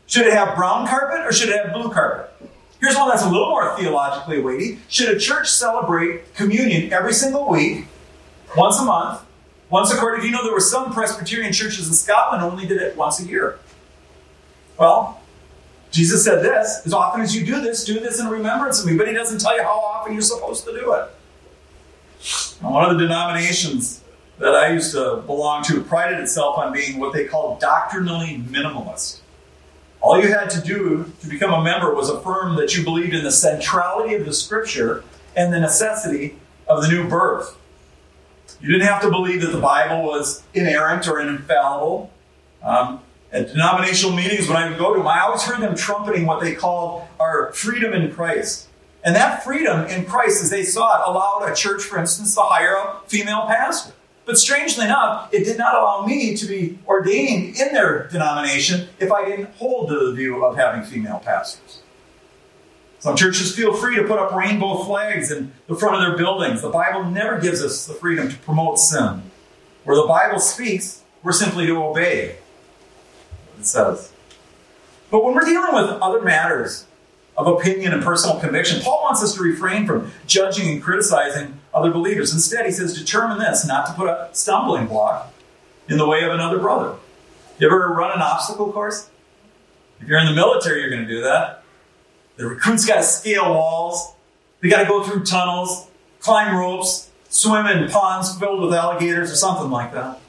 Should 0.06 0.26
it 0.26 0.32
have 0.32 0.56
brown 0.56 0.86
carpet 0.86 1.26
or 1.26 1.32
should 1.32 1.48
it 1.48 1.64
have 1.64 1.74
blue 1.74 1.90
carpet? 1.90 2.32
Here's 2.80 2.94
one 2.94 3.08
that's 3.08 3.24
a 3.24 3.28
little 3.28 3.48
more 3.48 3.76
theologically 3.76 4.40
weighty. 4.40 4.78
Should 4.88 5.14
a 5.14 5.18
church 5.18 5.50
celebrate 5.50 6.34
communion 6.34 6.92
every 6.92 7.12
single 7.12 7.48
week, 7.48 7.86
once 8.56 8.78
a 8.78 8.84
month, 8.84 9.22
once 9.70 9.92
a 9.92 9.96
quarter? 9.96 10.20
Do 10.20 10.26
you 10.26 10.32
know 10.32 10.44
there 10.44 10.52
were 10.52 10.60
some 10.60 10.92
Presbyterian 10.92 11.52
churches 11.52 11.88
in 11.88 11.94
Scotland 11.94 12.44
only 12.44 12.66
did 12.66 12.80
it 12.80 12.96
once 12.96 13.18
a 13.18 13.24
year? 13.24 13.58
Well, 14.78 15.20
Jesus 15.90 16.24
said 16.24 16.44
this 16.44 16.82
as 16.84 16.92
often 16.92 17.22
as 17.22 17.34
you 17.34 17.44
do 17.44 17.60
this, 17.60 17.84
do 17.84 17.98
this 17.98 18.20
in 18.20 18.28
remembrance 18.28 18.78
of 18.80 18.86
me. 18.86 18.96
But 18.96 19.08
he 19.08 19.14
doesn't 19.14 19.40
tell 19.40 19.56
you 19.56 19.62
how 19.62 19.80
often 19.80 20.12
you're 20.12 20.22
supposed 20.22 20.64
to 20.66 20.72
do 20.72 20.92
it. 20.92 21.10
One 22.60 22.90
of 22.90 22.98
the 22.98 23.04
denominations 23.04 24.02
that 24.38 24.54
I 24.54 24.72
used 24.72 24.92
to 24.92 25.22
belong 25.26 25.62
to 25.64 25.82
prided 25.82 26.18
itself 26.20 26.58
on 26.58 26.72
being 26.72 26.98
what 26.98 27.12
they 27.12 27.24
called 27.24 27.60
doctrinally 27.60 28.42
minimalist. 28.48 29.20
All 30.00 30.20
you 30.20 30.28
had 30.28 30.50
to 30.50 30.60
do 30.60 31.12
to 31.20 31.28
become 31.28 31.52
a 31.52 31.64
member 31.64 31.94
was 31.94 32.10
affirm 32.10 32.56
that 32.56 32.76
you 32.76 32.84
believed 32.84 33.14
in 33.14 33.24
the 33.24 33.32
centrality 33.32 34.14
of 34.14 34.24
the 34.24 34.32
scripture 34.32 35.04
and 35.34 35.52
the 35.52 35.60
necessity 35.60 36.38
of 36.68 36.82
the 36.82 36.88
new 36.88 37.08
birth. 37.08 37.56
You 38.60 38.72
didn't 38.72 38.86
have 38.86 39.02
to 39.02 39.10
believe 39.10 39.42
that 39.42 39.52
the 39.52 39.60
Bible 39.60 40.02
was 40.02 40.42
inerrant 40.54 41.08
or 41.08 41.20
infallible. 41.20 42.10
Um, 42.62 43.00
at 43.32 43.48
denominational 43.48 44.16
meetings, 44.16 44.48
when 44.48 44.56
I 44.56 44.68
would 44.68 44.78
go 44.78 44.92
to 44.92 44.98
them, 44.98 45.08
I 45.08 45.20
always 45.20 45.42
heard 45.42 45.60
them 45.60 45.74
trumpeting 45.74 46.26
what 46.26 46.40
they 46.40 46.54
called 46.54 47.06
our 47.20 47.52
freedom 47.52 47.92
in 47.92 48.12
Christ. 48.12 48.65
And 49.06 49.14
that 49.14 49.44
freedom 49.44 49.86
in 49.86 50.04
Christ, 50.04 50.42
as 50.42 50.50
they 50.50 50.64
saw 50.64 51.00
it, 51.00 51.08
allowed 51.08 51.48
a 51.48 51.54
church, 51.54 51.84
for 51.84 51.98
instance, 51.98 52.34
to 52.34 52.40
hire 52.42 52.74
a 52.74 53.00
female 53.06 53.46
pastor. 53.46 53.94
But 54.24 54.36
strangely 54.36 54.84
enough, 54.84 55.32
it 55.32 55.44
did 55.44 55.56
not 55.56 55.76
allow 55.76 56.04
me 56.04 56.36
to 56.36 56.44
be 56.44 56.80
ordained 56.88 57.56
in 57.56 57.72
their 57.72 58.08
denomination 58.08 58.88
if 58.98 59.12
I 59.12 59.24
didn't 59.24 59.54
hold 59.54 59.88
to 59.90 60.08
the 60.08 60.12
view 60.12 60.44
of 60.44 60.56
having 60.56 60.82
female 60.82 61.20
pastors. 61.24 61.82
Some 62.98 63.14
churches 63.14 63.54
feel 63.54 63.72
free 63.72 63.94
to 63.94 64.02
put 64.02 64.18
up 64.18 64.34
rainbow 64.34 64.82
flags 64.82 65.30
in 65.30 65.52
the 65.68 65.76
front 65.76 65.94
of 65.94 66.00
their 66.00 66.18
buildings. 66.18 66.60
The 66.60 66.70
Bible 66.70 67.04
never 67.04 67.40
gives 67.40 67.62
us 67.62 67.86
the 67.86 67.94
freedom 67.94 68.28
to 68.28 68.36
promote 68.38 68.80
sin. 68.80 69.22
Where 69.84 69.96
the 69.96 70.08
Bible 70.08 70.40
speaks, 70.40 71.04
we're 71.22 71.30
simply 71.30 71.66
to 71.66 71.76
obey 71.80 72.38
it 73.58 73.66
says. 73.66 74.12
But 75.10 75.24
when 75.24 75.34
we're 75.34 75.44
dealing 75.44 75.74
with 75.74 75.90
other 76.02 76.20
matters 76.22 76.86
of 77.36 77.46
opinion 77.46 77.92
and 77.92 78.02
personal 78.02 78.40
conviction, 78.40 78.80
Paul 78.80 79.02
wants 79.02 79.22
us 79.22 79.34
to 79.34 79.42
refrain 79.42 79.86
from 79.86 80.10
judging 80.26 80.68
and 80.68 80.82
criticizing 80.82 81.60
other 81.74 81.90
believers. 81.90 82.32
Instead, 82.32 82.64
he 82.64 82.72
says, 82.72 82.98
determine 82.98 83.38
this, 83.38 83.66
not 83.66 83.86
to 83.86 83.92
put 83.92 84.08
a 84.08 84.30
stumbling 84.32 84.86
block 84.86 85.32
in 85.88 85.98
the 85.98 86.08
way 86.08 86.24
of 86.24 86.32
another 86.32 86.58
brother. 86.58 86.96
You 87.58 87.66
ever 87.66 87.88
run 87.88 88.12
an 88.12 88.22
obstacle 88.22 88.72
course? 88.72 89.10
If 90.00 90.08
you're 90.08 90.18
in 90.18 90.26
the 90.26 90.34
military, 90.34 90.80
you're 90.80 90.90
going 90.90 91.02
to 91.02 91.08
do 91.08 91.22
that. 91.22 91.62
The 92.36 92.46
recruits 92.46 92.84
got 92.86 92.96
to 92.96 93.02
scale 93.02 93.50
walls. 93.50 94.14
They 94.60 94.68
got 94.68 94.82
to 94.82 94.88
go 94.88 95.02
through 95.02 95.24
tunnels, 95.24 95.88
climb 96.20 96.54
ropes, 96.56 97.10
swim 97.28 97.66
in 97.66 97.88
ponds 97.90 98.38
filled 98.38 98.62
with 98.62 98.72
alligators 98.74 99.30
or 99.30 99.36
something 99.36 99.70
like 99.70 99.92
that. 99.92 100.20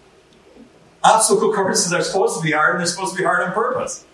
Obstacle 1.04 1.54
courses 1.54 1.94
are 1.94 2.02
supposed 2.02 2.38
to 2.38 2.44
be 2.44 2.52
hard, 2.52 2.76
and 2.76 2.80
they're 2.80 2.88
supposed 2.88 3.14
to 3.14 3.18
be 3.18 3.24
hard 3.24 3.44
on 3.44 3.54
purpose. 3.54 4.06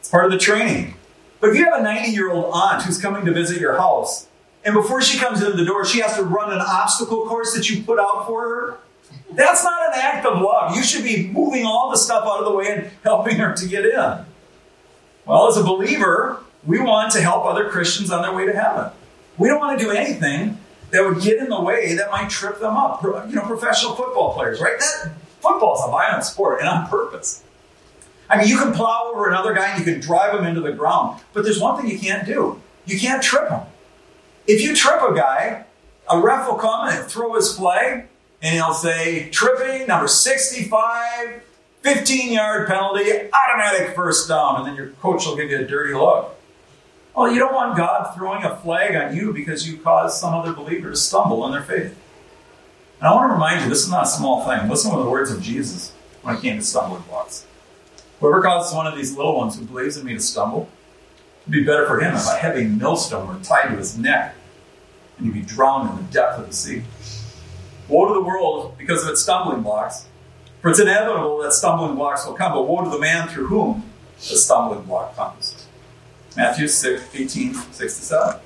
It's 0.00 0.08
part 0.08 0.24
of 0.24 0.32
the 0.32 0.38
training. 0.38 0.94
But 1.42 1.50
if 1.50 1.56
you 1.56 1.64
have 1.64 1.80
a 1.80 1.82
90 1.82 2.12
year 2.12 2.30
old 2.30 2.52
aunt 2.54 2.84
who's 2.84 3.00
coming 3.00 3.24
to 3.24 3.32
visit 3.32 3.60
your 3.60 3.76
house, 3.76 4.28
and 4.64 4.74
before 4.74 5.02
she 5.02 5.18
comes 5.18 5.42
into 5.42 5.56
the 5.56 5.64
door, 5.64 5.84
she 5.84 5.98
has 5.98 6.14
to 6.14 6.22
run 6.22 6.52
an 6.52 6.60
obstacle 6.60 7.26
course 7.26 7.52
that 7.56 7.68
you 7.68 7.82
put 7.82 7.98
out 7.98 8.28
for 8.28 8.42
her, 8.42 8.78
That's 9.32 9.64
not 9.64 9.88
an 9.88 10.00
act 10.00 10.24
of 10.24 10.40
love. 10.40 10.76
You 10.76 10.84
should 10.84 11.02
be 11.02 11.26
moving 11.26 11.66
all 11.66 11.90
the 11.90 11.96
stuff 11.96 12.24
out 12.24 12.38
of 12.38 12.44
the 12.44 12.52
way 12.52 12.66
and 12.68 12.90
helping 13.02 13.38
her 13.38 13.54
to 13.54 13.66
get 13.66 13.84
in. 13.84 14.24
Well, 15.26 15.48
as 15.48 15.56
a 15.56 15.64
believer, 15.64 16.38
we 16.64 16.78
want 16.78 17.10
to 17.14 17.20
help 17.20 17.44
other 17.44 17.68
Christians 17.68 18.12
on 18.12 18.22
their 18.22 18.32
way 18.32 18.46
to 18.46 18.52
heaven. 18.52 18.92
We 19.36 19.48
don't 19.48 19.58
want 19.58 19.76
to 19.80 19.84
do 19.84 19.90
anything 19.90 20.58
that 20.92 21.04
would 21.04 21.20
get 21.24 21.38
in 21.38 21.48
the 21.48 21.60
way 21.60 21.94
that 21.94 22.08
might 22.12 22.30
trip 22.30 22.60
them 22.60 22.76
up. 22.76 23.02
You 23.02 23.34
know, 23.34 23.42
professional 23.42 23.96
football 23.96 24.32
players, 24.34 24.60
right? 24.60 24.78
That 24.78 25.10
is 25.10 25.84
a 25.84 25.90
violent 25.90 26.22
sport 26.22 26.60
and 26.60 26.68
on 26.68 26.88
purpose. 26.88 27.42
I 28.32 28.38
mean, 28.38 28.48
you 28.48 28.56
can 28.56 28.72
plow 28.72 29.10
over 29.12 29.28
another 29.28 29.52
guy 29.52 29.68
and 29.68 29.78
you 29.78 29.92
can 29.92 30.00
drive 30.00 30.34
him 30.34 30.46
into 30.46 30.62
the 30.62 30.72
ground, 30.72 31.20
but 31.34 31.44
there's 31.44 31.60
one 31.60 31.78
thing 31.78 31.90
you 31.90 31.98
can't 31.98 32.26
do. 32.26 32.62
You 32.86 32.98
can't 32.98 33.22
trip 33.22 33.50
him. 33.50 33.60
If 34.46 34.62
you 34.62 34.74
trip 34.74 35.02
a 35.02 35.14
guy, 35.14 35.66
a 36.10 36.18
ref 36.18 36.48
will 36.48 36.56
come 36.56 36.88
and 36.88 37.04
throw 37.04 37.34
his 37.34 37.54
flag 37.54 38.08
and 38.40 38.54
he'll 38.54 38.72
say, 38.72 39.28
tripping, 39.28 39.86
number 39.86 40.08
65, 40.08 41.42
15 41.82 42.32
yard 42.32 42.68
penalty, 42.68 43.10
automatic 43.32 43.94
first 43.94 44.28
down, 44.28 44.56
and 44.56 44.66
then 44.66 44.76
your 44.76 44.88
coach 45.02 45.26
will 45.26 45.36
give 45.36 45.50
you 45.50 45.58
a 45.58 45.66
dirty 45.66 45.92
look. 45.92 46.34
Well, 47.14 47.30
you 47.30 47.38
don't 47.38 47.54
want 47.54 47.76
God 47.76 48.14
throwing 48.16 48.44
a 48.44 48.56
flag 48.56 48.96
on 48.96 49.14
you 49.14 49.34
because 49.34 49.68
you 49.68 49.76
caused 49.76 50.18
some 50.18 50.32
other 50.32 50.54
believer 50.54 50.88
to 50.88 50.96
stumble 50.96 51.44
in 51.44 51.52
their 51.52 51.62
faith. 51.62 51.94
And 52.98 53.08
I 53.08 53.14
want 53.14 53.28
to 53.28 53.34
remind 53.34 53.62
you, 53.62 53.68
this 53.68 53.84
is 53.84 53.90
not 53.90 54.04
a 54.04 54.08
small 54.08 54.46
thing. 54.46 54.70
Listen 54.70 54.90
to 54.92 54.96
the 55.02 55.10
words 55.10 55.30
of 55.30 55.42
Jesus 55.42 55.92
when 56.22 56.36
it 56.36 56.40
came 56.40 56.56
to 56.56 56.64
stumbling 56.64 57.02
blocks. 57.02 57.46
Whoever 58.22 58.40
causes 58.40 58.72
one 58.72 58.86
of 58.86 58.94
these 58.94 59.16
little 59.16 59.36
ones 59.36 59.58
who 59.58 59.64
believes 59.64 59.96
in 59.96 60.06
me 60.06 60.14
to 60.14 60.20
stumble, 60.20 60.68
it'd 61.42 61.52
be 61.52 61.64
better 61.64 61.84
for 61.88 61.98
him 61.98 62.14
if 62.14 62.24
a 62.28 62.36
heavy 62.36 62.64
millstone 62.66 63.26
were 63.26 63.42
tied 63.42 63.70
to 63.70 63.76
his 63.76 63.98
neck 63.98 64.36
and 65.18 65.26
he'd 65.26 65.34
be 65.34 65.44
drowned 65.44 65.90
in 65.90 65.96
the 65.96 66.12
depth 66.12 66.38
of 66.38 66.46
the 66.46 66.54
sea. 66.54 66.84
Woe 67.88 68.06
to 68.06 68.14
the 68.14 68.20
world 68.20 68.78
because 68.78 69.02
of 69.02 69.10
its 69.10 69.22
stumbling 69.22 69.62
blocks. 69.62 70.06
For 70.60 70.70
it's 70.70 70.78
inevitable 70.78 71.42
that 71.42 71.52
stumbling 71.52 71.96
blocks 71.96 72.24
will 72.24 72.34
come, 72.34 72.52
but 72.52 72.68
woe 72.68 72.84
to 72.84 72.90
the 72.90 73.00
man 73.00 73.26
through 73.26 73.48
whom 73.48 73.90
the 74.18 74.36
stumbling 74.36 74.82
block 74.82 75.16
comes. 75.16 75.66
Matthew 76.36 76.68
6, 76.68 77.02
18, 77.12 77.54
6 77.54 77.76
to 77.76 78.04
7. 78.04 78.40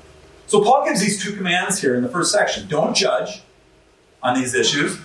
So 0.46 0.64
Paul 0.64 0.86
gives 0.86 1.02
these 1.02 1.22
two 1.22 1.36
commands 1.36 1.82
here 1.82 1.94
in 1.94 2.02
the 2.02 2.08
first 2.08 2.32
section. 2.32 2.66
Don't 2.66 2.96
judge 2.96 3.42
on 4.22 4.40
these 4.40 4.54
issues 4.54 4.96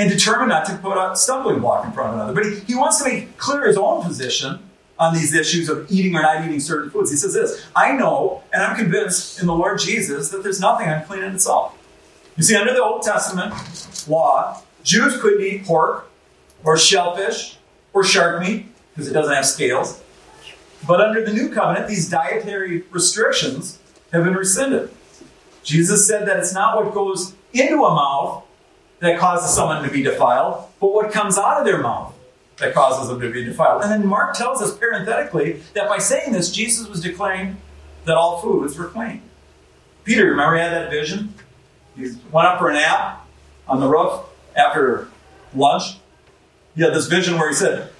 and 0.00 0.10
determined 0.10 0.48
not 0.48 0.64
to 0.64 0.74
put 0.78 0.96
a 0.96 1.14
stumbling 1.14 1.60
block 1.60 1.84
in 1.84 1.92
front 1.92 2.08
of 2.08 2.14
another. 2.14 2.32
But 2.32 2.46
he, 2.46 2.60
he 2.60 2.74
wants 2.74 3.02
to 3.02 3.04
make 3.04 3.36
clear 3.36 3.66
his 3.66 3.76
own 3.76 4.02
position 4.02 4.58
on 4.98 5.12
these 5.12 5.34
issues 5.34 5.68
of 5.68 5.90
eating 5.90 6.16
or 6.16 6.22
not 6.22 6.42
eating 6.42 6.58
certain 6.58 6.90
foods. 6.90 7.10
He 7.10 7.18
says 7.18 7.34
this 7.34 7.66
I 7.76 7.92
know 7.92 8.42
and 8.50 8.62
I'm 8.62 8.76
convinced 8.76 9.40
in 9.40 9.46
the 9.46 9.54
Lord 9.54 9.78
Jesus 9.78 10.30
that 10.30 10.42
there's 10.42 10.58
nothing 10.58 10.88
unclean 10.88 11.22
in 11.22 11.34
itself. 11.34 11.76
You 12.38 12.42
see, 12.42 12.56
under 12.56 12.72
the 12.72 12.82
Old 12.82 13.02
Testament 13.02 13.52
law, 14.08 14.62
Jews 14.82 15.20
couldn't 15.20 15.42
eat 15.42 15.66
pork 15.66 16.10
or 16.64 16.78
shellfish 16.78 17.58
or 17.92 18.02
shark 18.02 18.40
meat 18.40 18.68
because 18.94 19.06
it 19.06 19.12
doesn't 19.12 19.34
have 19.34 19.44
scales. 19.44 20.02
But 20.88 21.02
under 21.02 21.22
the 21.22 21.32
new 21.34 21.50
covenant, 21.50 21.88
these 21.88 22.08
dietary 22.08 22.84
restrictions 22.90 23.78
have 24.14 24.24
been 24.24 24.32
rescinded. 24.32 24.90
Jesus 25.62 26.08
said 26.08 26.26
that 26.26 26.38
it's 26.38 26.54
not 26.54 26.82
what 26.82 26.94
goes 26.94 27.34
into 27.52 27.84
a 27.84 27.94
mouth 27.94 28.44
that 29.00 29.18
causes 29.18 29.54
someone 29.54 29.82
to 29.82 29.90
be 29.90 30.02
defiled, 30.02 30.68
but 30.78 30.92
what 30.92 31.10
comes 31.10 31.36
out 31.36 31.58
of 31.58 31.64
their 31.64 31.82
mouth 31.82 32.14
that 32.58 32.74
causes 32.74 33.08
them 33.08 33.20
to 33.20 33.30
be 33.30 33.44
defiled. 33.44 33.82
And 33.82 33.90
then 33.90 34.06
Mark 34.06 34.34
tells 34.34 34.62
us 34.62 34.76
parenthetically 34.76 35.60
that 35.74 35.88
by 35.88 35.98
saying 35.98 36.32
this, 36.32 36.50
Jesus 36.50 36.86
was 36.86 37.00
declaring 37.00 37.56
that 38.04 38.16
all 38.16 38.40
foods 38.40 38.78
were 38.78 38.88
clean. 38.88 39.22
Peter, 40.04 40.26
remember 40.26 40.56
he 40.56 40.62
had 40.62 40.72
that 40.72 40.90
vision? 40.90 41.34
He 41.96 42.12
went 42.30 42.46
up 42.46 42.58
for 42.58 42.70
a 42.70 42.74
nap 42.74 43.26
on 43.66 43.80
the 43.80 43.88
roof 43.88 44.22
after 44.54 45.08
lunch. 45.54 45.96
He 46.76 46.82
had 46.82 46.94
this 46.94 47.06
vision 47.06 47.38
where 47.38 47.48
he 47.48 47.54
said 47.54 47.90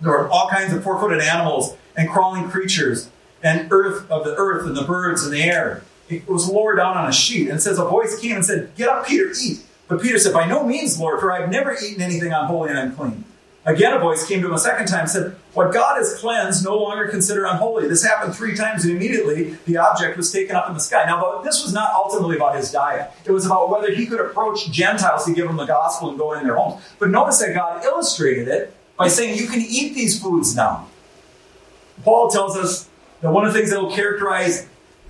there 0.00 0.12
were 0.12 0.28
all 0.28 0.48
kinds 0.48 0.72
of 0.72 0.84
four-footed 0.84 1.20
animals 1.20 1.76
and 1.96 2.08
crawling 2.08 2.48
creatures 2.48 3.10
and 3.42 3.68
earth 3.70 4.10
of 4.10 4.24
the 4.24 4.34
earth 4.36 4.66
and 4.66 4.76
the 4.76 4.84
birds 4.84 5.24
in 5.24 5.32
the 5.32 5.42
air. 5.42 5.82
It 6.08 6.28
was 6.28 6.48
lowered 6.48 6.76
down 6.76 6.96
on 6.96 7.08
a 7.08 7.12
sheet. 7.12 7.48
And 7.48 7.58
it 7.58 7.62
says 7.62 7.78
a 7.78 7.84
voice 7.84 8.18
came 8.18 8.36
and 8.36 8.44
said, 8.44 8.74
Get 8.76 8.88
up, 8.88 9.06
Peter, 9.06 9.32
eat. 9.42 9.64
But 9.90 10.00
Peter 10.00 10.18
said, 10.18 10.32
By 10.32 10.46
no 10.46 10.64
means, 10.64 10.98
Lord, 10.98 11.20
for 11.20 11.32
I 11.32 11.40
have 11.40 11.50
never 11.50 11.76
eaten 11.76 12.00
anything 12.00 12.32
unholy 12.32 12.70
and 12.70 12.78
unclean. 12.78 13.24
Again, 13.66 13.92
a 13.92 13.98
voice 13.98 14.26
came 14.26 14.40
to 14.40 14.46
him 14.46 14.54
a 14.54 14.58
second 14.58 14.86
time 14.86 15.00
and 15.00 15.10
said, 15.10 15.36
What 15.52 15.74
God 15.74 15.98
has 15.98 16.16
cleansed, 16.18 16.64
no 16.64 16.78
longer 16.78 17.08
consider 17.08 17.44
unholy. 17.44 17.88
This 17.88 18.04
happened 18.04 18.34
three 18.34 18.54
times, 18.54 18.84
and 18.84 18.96
immediately 18.96 19.56
the 19.66 19.76
object 19.76 20.16
was 20.16 20.32
taken 20.32 20.54
up 20.54 20.68
in 20.68 20.74
the 20.74 20.80
sky. 20.80 21.04
Now, 21.04 21.42
this 21.42 21.62
was 21.62 21.74
not 21.74 21.92
ultimately 21.92 22.36
about 22.36 22.54
his 22.54 22.70
diet. 22.70 23.10
It 23.26 23.32
was 23.32 23.44
about 23.44 23.68
whether 23.68 23.92
he 23.92 24.06
could 24.06 24.20
approach 24.20 24.70
Gentiles 24.70 25.26
to 25.26 25.34
give 25.34 25.48
them 25.48 25.56
the 25.56 25.66
gospel 25.66 26.08
and 26.08 26.16
go 26.16 26.32
in 26.34 26.44
their 26.44 26.54
homes. 26.54 26.82
But 27.00 27.10
notice 27.10 27.40
that 27.40 27.52
God 27.52 27.84
illustrated 27.84 28.46
it 28.46 28.74
by 28.96 29.08
saying, 29.08 29.36
You 29.36 29.48
can 29.48 29.60
eat 29.60 29.94
these 29.94 30.22
foods 30.22 30.54
now. 30.54 30.88
Paul 32.04 32.30
tells 32.30 32.56
us 32.56 32.88
that 33.22 33.32
one 33.32 33.44
of 33.44 33.52
the 33.52 33.58
things 33.58 33.72
that 33.72 33.82
will 33.82 33.94
characterize 33.94 34.68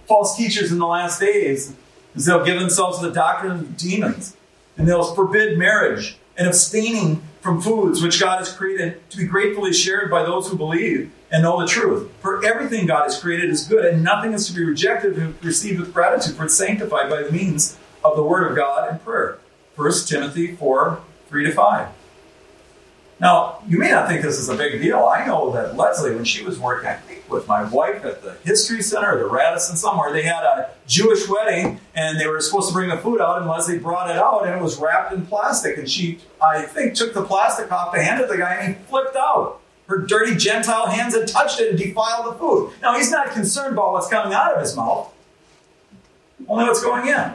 false 0.08 0.36
teachers 0.36 0.72
in 0.72 0.78
the 0.78 0.86
last 0.86 1.20
days 1.20 1.76
is 2.16 2.24
they'll 2.24 2.44
give 2.44 2.58
themselves 2.58 2.98
to 2.98 3.06
the 3.06 3.14
doctrine 3.14 3.52
of 3.52 3.76
demons, 3.76 4.36
and 4.80 4.88
they'll 4.88 5.14
forbid 5.14 5.58
marriage 5.58 6.16
and 6.38 6.48
abstaining 6.48 7.22
from 7.42 7.60
foods 7.60 8.02
which 8.02 8.18
God 8.18 8.38
has 8.38 8.50
created 8.50 9.10
to 9.10 9.18
be 9.18 9.26
gratefully 9.26 9.74
shared 9.74 10.10
by 10.10 10.22
those 10.22 10.48
who 10.48 10.56
believe 10.56 11.12
and 11.30 11.42
know 11.42 11.60
the 11.60 11.66
truth. 11.66 12.10
For 12.22 12.42
everything 12.42 12.86
God 12.86 13.02
has 13.02 13.20
created 13.20 13.50
is 13.50 13.68
good, 13.68 13.84
and 13.84 14.02
nothing 14.02 14.32
is 14.32 14.46
to 14.46 14.54
be 14.54 14.64
rejected 14.64 15.18
and 15.18 15.34
received 15.44 15.80
with 15.80 15.92
gratitude, 15.92 16.34
for 16.34 16.44
it's 16.44 16.56
sanctified 16.56 17.10
by 17.10 17.22
the 17.22 17.30
means 17.30 17.76
of 18.02 18.16
the 18.16 18.22
Word 18.22 18.50
of 18.50 18.56
God 18.56 18.88
and 18.88 19.04
prayer. 19.04 19.38
1 19.76 19.92
Timothy 20.06 20.56
4 20.56 21.02
3 21.28 21.44
to 21.44 21.52
5. 21.52 21.88
Now, 23.20 23.62
you 23.68 23.78
may 23.78 23.90
not 23.90 24.08
think 24.08 24.22
this 24.22 24.38
is 24.38 24.48
a 24.48 24.56
big 24.56 24.80
deal. 24.80 25.04
I 25.04 25.26
know 25.26 25.52
that 25.52 25.76
Leslie, 25.76 26.14
when 26.14 26.24
she 26.24 26.42
was 26.42 26.58
working, 26.58 26.88
I 26.88 26.94
think 26.94 27.30
with 27.30 27.46
my 27.46 27.64
wife 27.64 28.02
at 28.02 28.22
the 28.22 28.32
History 28.44 28.82
Center 28.82 29.14
or 29.14 29.18
the 29.18 29.26
Radisson 29.26 29.76
somewhere, 29.76 30.10
they 30.10 30.22
had 30.22 30.42
a 30.42 30.70
Jewish 30.86 31.28
wedding 31.28 31.80
and 31.94 32.18
they 32.18 32.26
were 32.26 32.40
supposed 32.40 32.68
to 32.68 32.74
bring 32.74 32.88
the 32.88 32.96
food 32.96 33.20
out, 33.20 33.36
and 33.38 33.46
Leslie 33.46 33.78
brought 33.78 34.08
it 34.08 34.16
out 34.16 34.46
and 34.46 34.54
it 34.58 34.62
was 34.62 34.78
wrapped 34.78 35.12
in 35.12 35.26
plastic. 35.26 35.76
And 35.76 35.88
she, 35.88 36.18
I 36.42 36.62
think, 36.62 36.94
took 36.94 37.12
the 37.12 37.22
plastic 37.22 37.70
off 37.70 37.92
to 37.94 38.02
hand 38.02 38.20
it 38.20 38.26
to 38.26 38.32
the 38.32 38.38
guy 38.38 38.54
and 38.54 38.74
he 38.74 38.82
flipped 38.84 39.16
out. 39.16 39.60
Her 39.86 39.98
dirty 39.98 40.34
Gentile 40.36 40.86
hands 40.86 41.14
had 41.14 41.28
touched 41.28 41.60
it 41.60 41.70
and 41.70 41.78
defiled 41.78 42.32
the 42.32 42.38
food. 42.38 42.72
Now, 42.80 42.96
he's 42.96 43.10
not 43.10 43.32
concerned 43.32 43.74
about 43.74 43.92
what's 43.92 44.08
coming 44.08 44.32
out 44.32 44.54
of 44.54 44.62
his 44.62 44.74
mouth, 44.74 45.12
only 46.48 46.64
what's 46.64 46.82
going 46.82 47.08
in. 47.08 47.34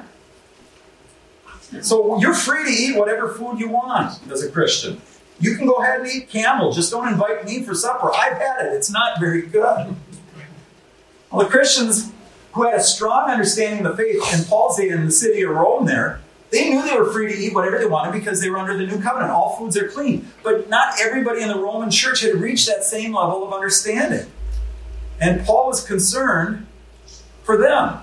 So 1.84 2.20
you're 2.20 2.34
free 2.34 2.63
to 2.63 2.72
eat 2.72 2.98
whatever 2.98 3.34
food 3.34 3.60
you 3.60 3.70
want 3.70 4.20
as 4.32 4.42
a 4.42 4.50
Christian. 4.50 5.00
You 5.39 5.58
can 5.58 5.68
go 5.68 5.75
ahead 5.75 6.01
and 6.01 6.10
eat 6.10 6.30
camel. 6.30 6.72
Just 6.72 6.92
don't 6.92 7.08
invite 7.08 7.46
me 7.46 7.63
for 7.63 7.74
supper. 7.74 8.12
I've 8.13 8.38
had 8.38 8.65
it. 8.65 8.74
It's 8.74 8.89
not 8.89 9.20
very 9.20 9.42
good. 9.42 9.96
Well, 11.32 11.46
the 11.46 11.50
Christians 11.50 12.12
who 12.54 12.63
had 12.63 12.75
a 12.75 12.84
strong 12.84 13.30
understanding 13.30 13.86
of 13.86 13.98
the 13.98 14.04
faith 14.04 14.39
in 14.39 14.46
Paul's 14.46 14.77
day 14.77 14.89
in 14.89 15.06
the 15.06 15.12
city 15.12 15.42
of 15.42 15.51
Rome 15.51 15.86
there, 15.86 16.22
they 16.51 16.70
knew 16.70 16.82
they 16.82 16.96
were 16.96 17.12
free 17.12 17.32
to 17.34 17.38
eat 17.38 17.54
whatever 17.54 17.77
they 17.77 17.86
wanted 17.86 18.13
because 18.13 18.39
they 18.39 18.50
were 18.50 18.58
under 18.58 18.77
the 18.77 18.86
new 18.86 19.01
covenant. 19.01 19.32
All 19.32 19.58
foods 19.58 19.75
are 19.77 19.89
clean. 19.89 20.27
But 20.42 20.70
not 20.70 21.01
everybody 21.01 21.42
in 21.42 21.50
the 21.50 21.60
Roman 21.60 21.92
church 21.92 22.22
had 22.22 22.36
reached 22.36 22.68
that 22.68 22.86
same 22.86 23.13
level 23.13 23.46
of 23.46 23.51
understanding. 23.51 24.32
And 25.20 25.46
Paul 25.46 25.68
was 25.68 25.84
concerned 25.84 26.65
for 27.44 27.58
them. 27.58 28.00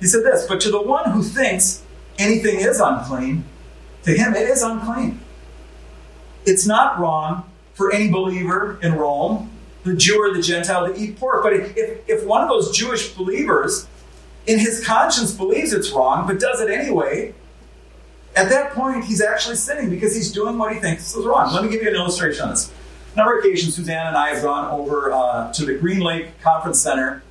He 0.00 0.06
said 0.06 0.24
this, 0.24 0.46
but 0.46 0.60
to 0.62 0.70
the 0.70 0.82
one 0.82 1.10
who 1.10 1.22
thinks 1.22 1.82
anything 2.18 2.60
is 2.60 2.80
unclean, 2.80 3.44
to 4.04 4.12
him 4.12 4.34
it 4.34 4.48
is 4.48 4.62
unclean. 4.62 5.20
It's 6.48 6.66
not 6.66 6.98
wrong 6.98 7.44
for 7.74 7.92
any 7.92 8.10
believer 8.10 8.78
in 8.82 8.94
Rome, 8.94 9.50
the 9.84 9.94
Jew 9.94 10.18
or 10.18 10.32
the 10.32 10.40
Gentile, 10.40 10.90
to 10.90 10.98
eat 10.98 11.20
pork. 11.20 11.42
But 11.42 11.52
if, 11.52 12.08
if 12.08 12.24
one 12.24 12.42
of 12.42 12.48
those 12.48 12.74
Jewish 12.74 13.12
believers 13.12 13.86
in 14.46 14.58
his 14.58 14.82
conscience 14.84 15.30
believes 15.34 15.74
it's 15.74 15.90
wrong, 15.90 16.26
but 16.26 16.40
does 16.40 16.62
it 16.62 16.70
anyway, 16.70 17.34
at 18.34 18.48
that 18.48 18.72
point 18.72 19.04
he's 19.04 19.20
actually 19.20 19.56
sinning 19.56 19.90
because 19.90 20.16
he's 20.16 20.32
doing 20.32 20.56
what 20.56 20.72
he 20.72 20.80
thinks 20.80 21.14
is 21.14 21.26
wrong. 21.26 21.52
Let 21.52 21.64
me 21.64 21.68
give 21.70 21.82
you 21.82 21.90
an 21.90 21.96
illustration 21.96 22.44
on 22.44 22.50
this. 22.50 22.72
A 23.12 23.16
number 23.18 23.38
of 23.38 23.44
occasions, 23.44 23.74
Suzanne 23.74 24.06
and 24.06 24.16
I 24.16 24.30
have 24.30 24.42
gone 24.42 24.70
over 24.70 25.12
uh, 25.12 25.52
to 25.52 25.66
the 25.66 25.74
Green 25.74 26.00
Lake 26.00 26.40
Conference 26.40 26.80
Center 26.80 27.22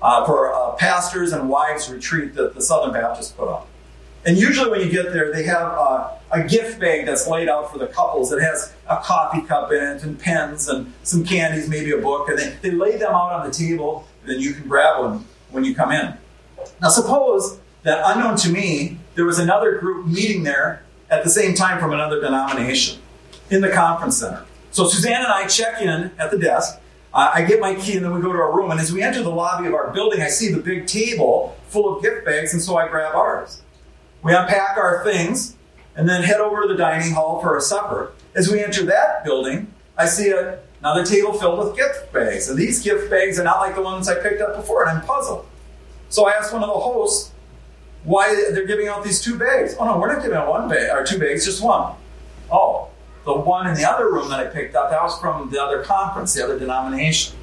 uh, 0.00 0.24
for 0.24 0.52
a 0.52 0.76
pastors 0.76 1.32
and 1.32 1.48
wives 1.48 1.90
retreat 1.90 2.34
that 2.34 2.54
the 2.54 2.62
Southern 2.62 2.92
Baptists 2.92 3.32
put 3.32 3.48
on. 3.48 3.66
And 4.24 4.38
usually, 4.38 4.70
when 4.70 4.80
you 4.80 4.88
get 4.88 5.12
there, 5.12 5.32
they 5.32 5.42
have 5.44 5.72
uh, 5.72 6.10
a 6.30 6.44
gift 6.44 6.78
bag 6.78 7.06
that's 7.06 7.26
laid 7.26 7.48
out 7.48 7.72
for 7.72 7.78
the 7.78 7.88
couples 7.88 8.30
that 8.30 8.40
has 8.40 8.72
a 8.88 8.96
coffee 8.98 9.42
cup 9.42 9.72
in 9.72 9.82
it 9.82 10.02
and 10.04 10.18
pens 10.18 10.68
and 10.68 10.92
some 11.02 11.24
candies, 11.24 11.68
maybe 11.68 11.90
a 11.90 11.98
book, 11.98 12.28
and 12.28 12.38
they, 12.38 12.50
they 12.62 12.70
lay 12.70 12.96
them 12.96 13.12
out 13.12 13.32
on 13.32 13.46
the 13.46 13.52
table, 13.52 14.06
and 14.20 14.30
then 14.30 14.40
you 14.40 14.54
can 14.54 14.68
grab 14.68 15.00
one 15.00 15.24
when 15.50 15.64
you 15.64 15.74
come 15.74 15.90
in. 15.90 16.14
Now, 16.80 16.88
suppose 16.88 17.58
that 17.82 18.00
unknown 18.04 18.36
to 18.38 18.50
me, 18.50 18.98
there 19.14 19.24
was 19.24 19.38
another 19.38 19.78
group 19.78 20.06
meeting 20.06 20.44
there 20.44 20.84
at 21.10 21.24
the 21.24 21.30
same 21.30 21.54
time 21.54 21.80
from 21.80 21.92
another 21.92 22.20
denomination 22.20 23.00
in 23.50 23.60
the 23.60 23.70
conference 23.70 24.18
center. 24.18 24.44
So 24.70 24.86
Suzanne 24.86 25.22
and 25.22 25.26
I 25.26 25.46
check 25.46 25.82
in 25.82 26.10
at 26.18 26.30
the 26.30 26.38
desk. 26.38 26.80
Uh, 27.12 27.30
I 27.34 27.44
get 27.44 27.60
my 27.60 27.74
key 27.74 27.96
and 27.96 28.04
then 28.04 28.14
we 28.14 28.22
go 28.22 28.32
to 28.32 28.38
our 28.38 28.56
room. 28.56 28.70
And 28.70 28.80
as 28.80 28.90
we 28.90 29.02
enter 29.02 29.22
the 29.22 29.30
lobby 29.30 29.66
of 29.66 29.74
our 29.74 29.92
building, 29.92 30.22
I 30.22 30.28
see 30.28 30.50
the 30.50 30.60
big 30.60 30.86
table 30.86 31.56
full 31.68 31.96
of 31.96 32.02
gift 32.02 32.24
bags, 32.24 32.54
and 32.54 32.62
so 32.62 32.76
I 32.76 32.88
grab 32.88 33.14
ours. 33.14 33.60
We 34.22 34.34
unpack 34.34 34.76
our 34.76 35.02
things, 35.04 35.56
and 35.96 36.08
then 36.08 36.22
head 36.22 36.40
over 36.40 36.62
to 36.62 36.68
the 36.68 36.76
dining 36.76 37.12
hall 37.12 37.40
for 37.40 37.56
a 37.56 37.60
supper. 37.60 38.12
As 38.34 38.50
we 38.50 38.62
enter 38.62 38.84
that 38.86 39.24
building, 39.24 39.72
I 39.96 40.06
see 40.06 40.30
a, 40.30 40.60
another 40.80 41.04
table 41.04 41.32
filled 41.32 41.58
with 41.58 41.76
gift 41.76 42.12
bags. 42.12 42.48
And 42.48 42.58
these 42.58 42.82
gift 42.82 43.10
bags 43.10 43.38
are 43.38 43.44
not 43.44 43.58
like 43.58 43.74
the 43.74 43.82
ones 43.82 44.08
I 44.08 44.22
picked 44.22 44.40
up 44.40 44.56
before, 44.56 44.82
and 44.86 44.98
I'm 44.98 45.04
puzzled. 45.04 45.46
So 46.08 46.26
I 46.26 46.32
asked 46.32 46.52
one 46.52 46.62
of 46.62 46.68
the 46.68 46.74
hosts 46.74 47.32
why 48.04 48.34
they're 48.52 48.66
giving 48.66 48.88
out 48.88 49.04
these 49.04 49.20
two 49.20 49.38
bags. 49.38 49.74
Oh 49.78 49.84
no, 49.84 49.98
we're 49.98 50.12
not 50.12 50.22
giving 50.22 50.36
out 50.36 50.48
one 50.48 50.68
bag 50.68 50.90
or 50.90 51.04
two 51.04 51.18
bags, 51.18 51.44
just 51.44 51.62
one. 51.62 51.94
Oh, 52.50 52.88
the 53.24 53.32
one 53.32 53.66
in 53.66 53.74
the 53.74 53.88
other 53.88 54.10
room 54.10 54.28
that 54.30 54.40
I 54.40 54.46
picked 54.46 54.74
up, 54.74 54.90
that 54.90 55.02
was 55.02 55.18
from 55.20 55.50
the 55.50 55.62
other 55.62 55.82
conference, 55.82 56.34
the 56.34 56.44
other 56.44 56.58
denomination. 56.58 57.36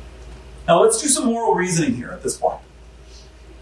Now 0.67 0.81
let's 0.81 1.01
do 1.01 1.07
some 1.07 1.25
moral 1.25 1.55
reasoning 1.55 1.95
here 1.95 2.11
at 2.11 2.21
this 2.21 2.37
point. 2.37 2.59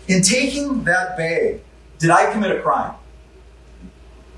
In 0.07 0.21
taking 0.21 0.83
that 0.86 1.15
bag, 1.17 1.62
did 2.00 2.09
I 2.09 2.31
commit 2.31 2.51
a 2.51 2.62
crime? 2.62 2.95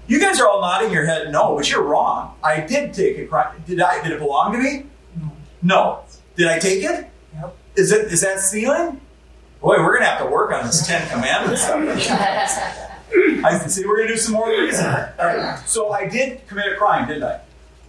You 0.09 0.19
guys 0.19 0.41
are 0.41 0.49
all 0.49 0.59
nodding 0.59 0.91
your 0.91 1.05
head, 1.05 1.31
no, 1.31 1.55
but 1.55 1.69
you're 1.69 1.83
wrong. 1.83 2.33
I 2.43 2.61
did 2.61 2.95
take 2.95 3.19
a 3.19 3.27
crime. 3.27 3.63
Did 3.67 3.79
I? 3.79 4.01
Did 4.01 4.11
it 4.11 4.17
belong 4.17 4.53
to 4.53 4.57
me? 4.57 4.87
No. 5.61 5.99
Did 6.35 6.47
I 6.47 6.57
take 6.57 6.83
it? 6.83 7.07
Yep. 7.35 7.55
Is 7.75 7.91
it? 7.91 8.11
Is 8.11 8.21
that 8.21 8.39
stealing? 8.39 8.99
Boy, 9.61 9.77
we're 9.77 9.93
gonna 9.99 10.09
have 10.09 10.19
to 10.25 10.25
work 10.25 10.51
on 10.51 10.65
this 10.65 10.87
Ten 10.87 11.07
Commandments. 11.09 11.63
I 11.69 12.47
see. 13.67 13.85
We're 13.85 13.97
gonna 13.97 14.07
do 14.07 14.17
some 14.17 14.33
more 14.33 14.49
reasoning. 14.49 14.91
All 14.91 15.25
right. 15.25 15.59
So 15.67 15.91
I 15.91 16.07
did 16.07 16.47
commit 16.47 16.73
a 16.73 16.75
crime, 16.75 17.07
didn't 17.07 17.25
I? 17.25 17.41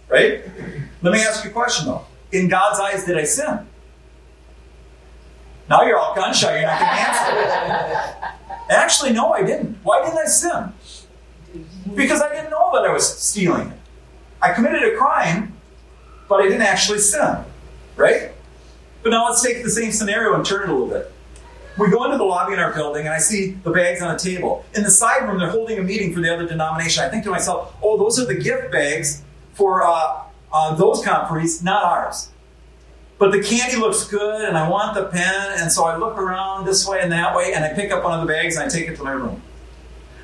Right. 0.07 0.43
Let 1.01 1.13
me 1.13 1.21
ask 1.21 1.43
you 1.43 1.49
a 1.49 1.53
question 1.53 1.87
though. 1.87 2.05
In 2.31 2.47
God's 2.49 2.79
eyes, 2.79 3.03
did 3.03 3.17
I 3.17 3.23
sin? 3.23 3.67
Now 5.67 5.81
you're 5.83 5.97
all 5.97 6.13
gun 6.13 6.35
shy. 6.35 6.59
You're 6.59 6.67
not 6.67 6.79
gonna 6.79 6.91
answer. 6.91 8.37
Actually, 8.69 9.13
no, 9.13 9.33
I 9.33 9.41
didn't. 9.41 9.79
Why 9.81 10.03
didn't 10.03 10.19
I 10.19 10.25
sin? 10.25 10.73
Because 11.95 12.21
I 12.21 12.33
didn't 12.33 12.49
know 12.49 12.71
that 12.73 12.89
I 12.89 12.93
was 12.93 13.17
stealing 13.17 13.69
it. 13.69 13.77
I 14.41 14.53
committed 14.53 14.83
a 14.83 14.97
crime, 14.97 15.53
but 16.27 16.41
I 16.41 16.43
didn't 16.43 16.63
actually 16.63 16.99
sin. 16.99 17.37
Right? 17.95 18.31
But 19.03 19.09
now 19.09 19.27
let's 19.27 19.41
take 19.41 19.63
the 19.63 19.69
same 19.69 19.91
scenario 19.91 20.33
and 20.35 20.45
turn 20.45 20.63
it 20.63 20.69
a 20.69 20.73
little 20.73 20.87
bit. 20.87 21.11
We 21.77 21.89
go 21.89 22.03
into 22.05 22.17
the 22.17 22.23
lobby 22.23 22.53
in 22.53 22.59
our 22.59 22.73
building 22.73 23.05
and 23.05 23.13
I 23.13 23.19
see 23.19 23.51
the 23.51 23.71
bags 23.71 24.01
on 24.01 24.13
a 24.13 24.19
table. 24.19 24.65
In 24.75 24.83
the 24.83 24.91
side 24.91 25.27
room, 25.27 25.39
they're 25.39 25.49
holding 25.49 25.79
a 25.79 25.83
meeting 25.83 26.13
for 26.13 26.19
the 26.19 26.33
other 26.33 26.47
denomination. 26.47 27.03
I 27.03 27.09
think 27.09 27.23
to 27.23 27.31
myself, 27.31 27.75
oh, 27.81 27.97
those 27.97 28.19
are 28.19 28.25
the 28.25 28.35
gift 28.35 28.71
bags 28.71 29.23
for 29.53 29.83
uh, 29.83 30.23
uh, 30.51 30.75
those 30.75 31.03
conferees, 31.03 31.63
not 31.63 31.83
ours. 31.83 32.29
But 33.17 33.31
the 33.31 33.41
candy 33.41 33.77
looks 33.77 34.05
good 34.05 34.47
and 34.47 34.57
I 34.57 34.67
want 34.67 34.95
the 34.95 35.05
pen, 35.05 35.59
and 35.59 35.71
so 35.71 35.85
I 35.85 35.95
look 35.95 36.17
around 36.17 36.65
this 36.65 36.87
way 36.87 37.01
and 37.01 37.11
that 37.11 37.35
way 37.35 37.53
and 37.53 37.63
I 37.63 37.73
pick 37.73 37.91
up 37.91 38.03
one 38.03 38.19
of 38.19 38.27
the 38.27 38.31
bags 38.31 38.57
and 38.57 38.65
I 38.65 38.69
take 38.69 38.89
it 38.89 38.97
to 38.97 39.03
my 39.03 39.11
room. 39.11 39.41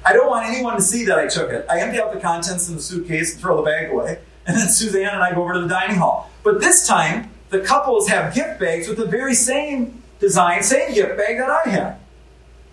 I 0.07 0.13
don't 0.13 0.29
want 0.29 0.47
anyone 0.47 0.75
to 0.75 0.81
see 0.81 1.03
that 1.03 1.19
I 1.19 1.27
took 1.27 1.51
it. 1.51 1.65
I 1.69 1.81
empty 1.81 1.99
out 1.99 2.13
the 2.13 2.19
contents 2.21 2.69
in 2.69 2.75
the 2.75 2.81
suitcase 2.81 3.33
and 3.33 3.41
throw 3.41 3.57
the 3.57 3.63
bag 3.63 3.91
away. 3.91 4.19
And 4.45 4.55
then 4.55 4.69
Suzanne 4.69 5.09
and 5.09 5.21
I 5.21 5.33
go 5.33 5.43
over 5.43 5.55
to 5.55 5.59
the 5.59 5.67
dining 5.67 5.97
hall. 5.97 6.31
But 6.43 6.61
this 6.61 6.87
time, 6.87 7.29
the 7.49 7.59
couples 7.59 8.07
have 8.07 8.33
gift 8.33 8.57
bags 8.57 8.87
with 8.87 8.97
the 8.97 9.05
very 9.05 9.33
same 9.33 10.01
design, 10.19 10.63
same 10.63 10.93
gift 10.93 11.17
bag 11.17 11.37
that 11.37 11.49
I 11.49 11.69
had. 11.69 11.99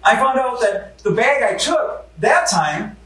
I 0.04 0.14
found 0.14 0.38
out 0.38 0.60
that 0.60 0.98
the 0.98 1.10
bag 1.10 1.42
I 1.42 1.56
took 1.56 2.08
that 2.20 2.48
time 2.48 2.96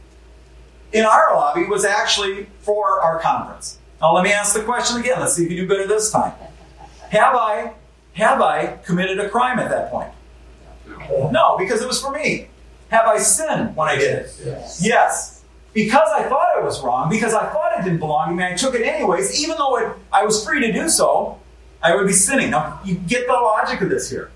in 0.92 1.06
our 1.06 1.34
lobby 1.34 1.64
was 1.64 1.86
actually 1.86 2.48
for 2.60 3.00
our 3.00 3.20
conference. 3.20 3.78
Now 3.98 4.12
let 4.12 4.24
me 4.24 4.32
ask 4.32 4.54
the 4.54 4.62
question 4.62 5.00
again. 5.00 5.20
Let's 5.20 5.36
see 5.36 5.46
if 5.46 5.50
you 5.50 5.62
do 5.62 5.68
better 5.68 5.86
this 5.86 6.10
time. 6.10 6.34
Have 7.08 7.34
I 7.34 7.72
have 8.12 8.42
I 8.42 8.78
committed 8.84 9.20
a 9.20 9.30
crime 9.30 9.58
at 9.58 9.70
that 9.70 9.90
point? 9.90 10.12
No, 11.32 11.56
because 11.58 11.80
it 11.80 11.88
was 11.88 11.98
for 11.98 12.12
me. 12.12 12.48
Have 12.90 13.06
I 13.06 13.18
sinned 13.18 13.76
when 13.76 13.88
I 13.88 13.96
did 13.96 14.14
it? 14.20 14.36
Yes. 14.44 14.80
Yes. 14.82 15.44
Because 15.74 16.08
I 16.14 16.24
thought 16.28 16.48
I 16.56 16.60
was 16.60 16.82
wrong, 16.82 17.10
because 17.10 17.34
I 17.34 17.46
thought 17.50 17.78
it 17.78 17.84
didn't 17.84 17.98
belong 17.98 18.30
to 18.30 18.34
me, 18.34 18.44
I 18.44 18.54
took 18.54 18.74
it 18.74 18.82
anyways, 18.82 19.42
even 19.42 19.56
though 19.58 19.76
it, 19.76 19.96
I 20.12 20.24
was 20.24 20.44
free 20.44 20.60
to 20.66 20.72
do 20.72 20.88
so, 20.88 21.38
I 21.82 21.94
would 21.94 22.06
be 22.06 22.12
sinning. 22.12 22.50
Now, 22.50 22.80
you 22.84 22.94
get 22.94 23.26
the 23.26 23.34
logic 23.34 23.80
of 23.82 23.90
this 23.90 24.10
here. 24.10 24.30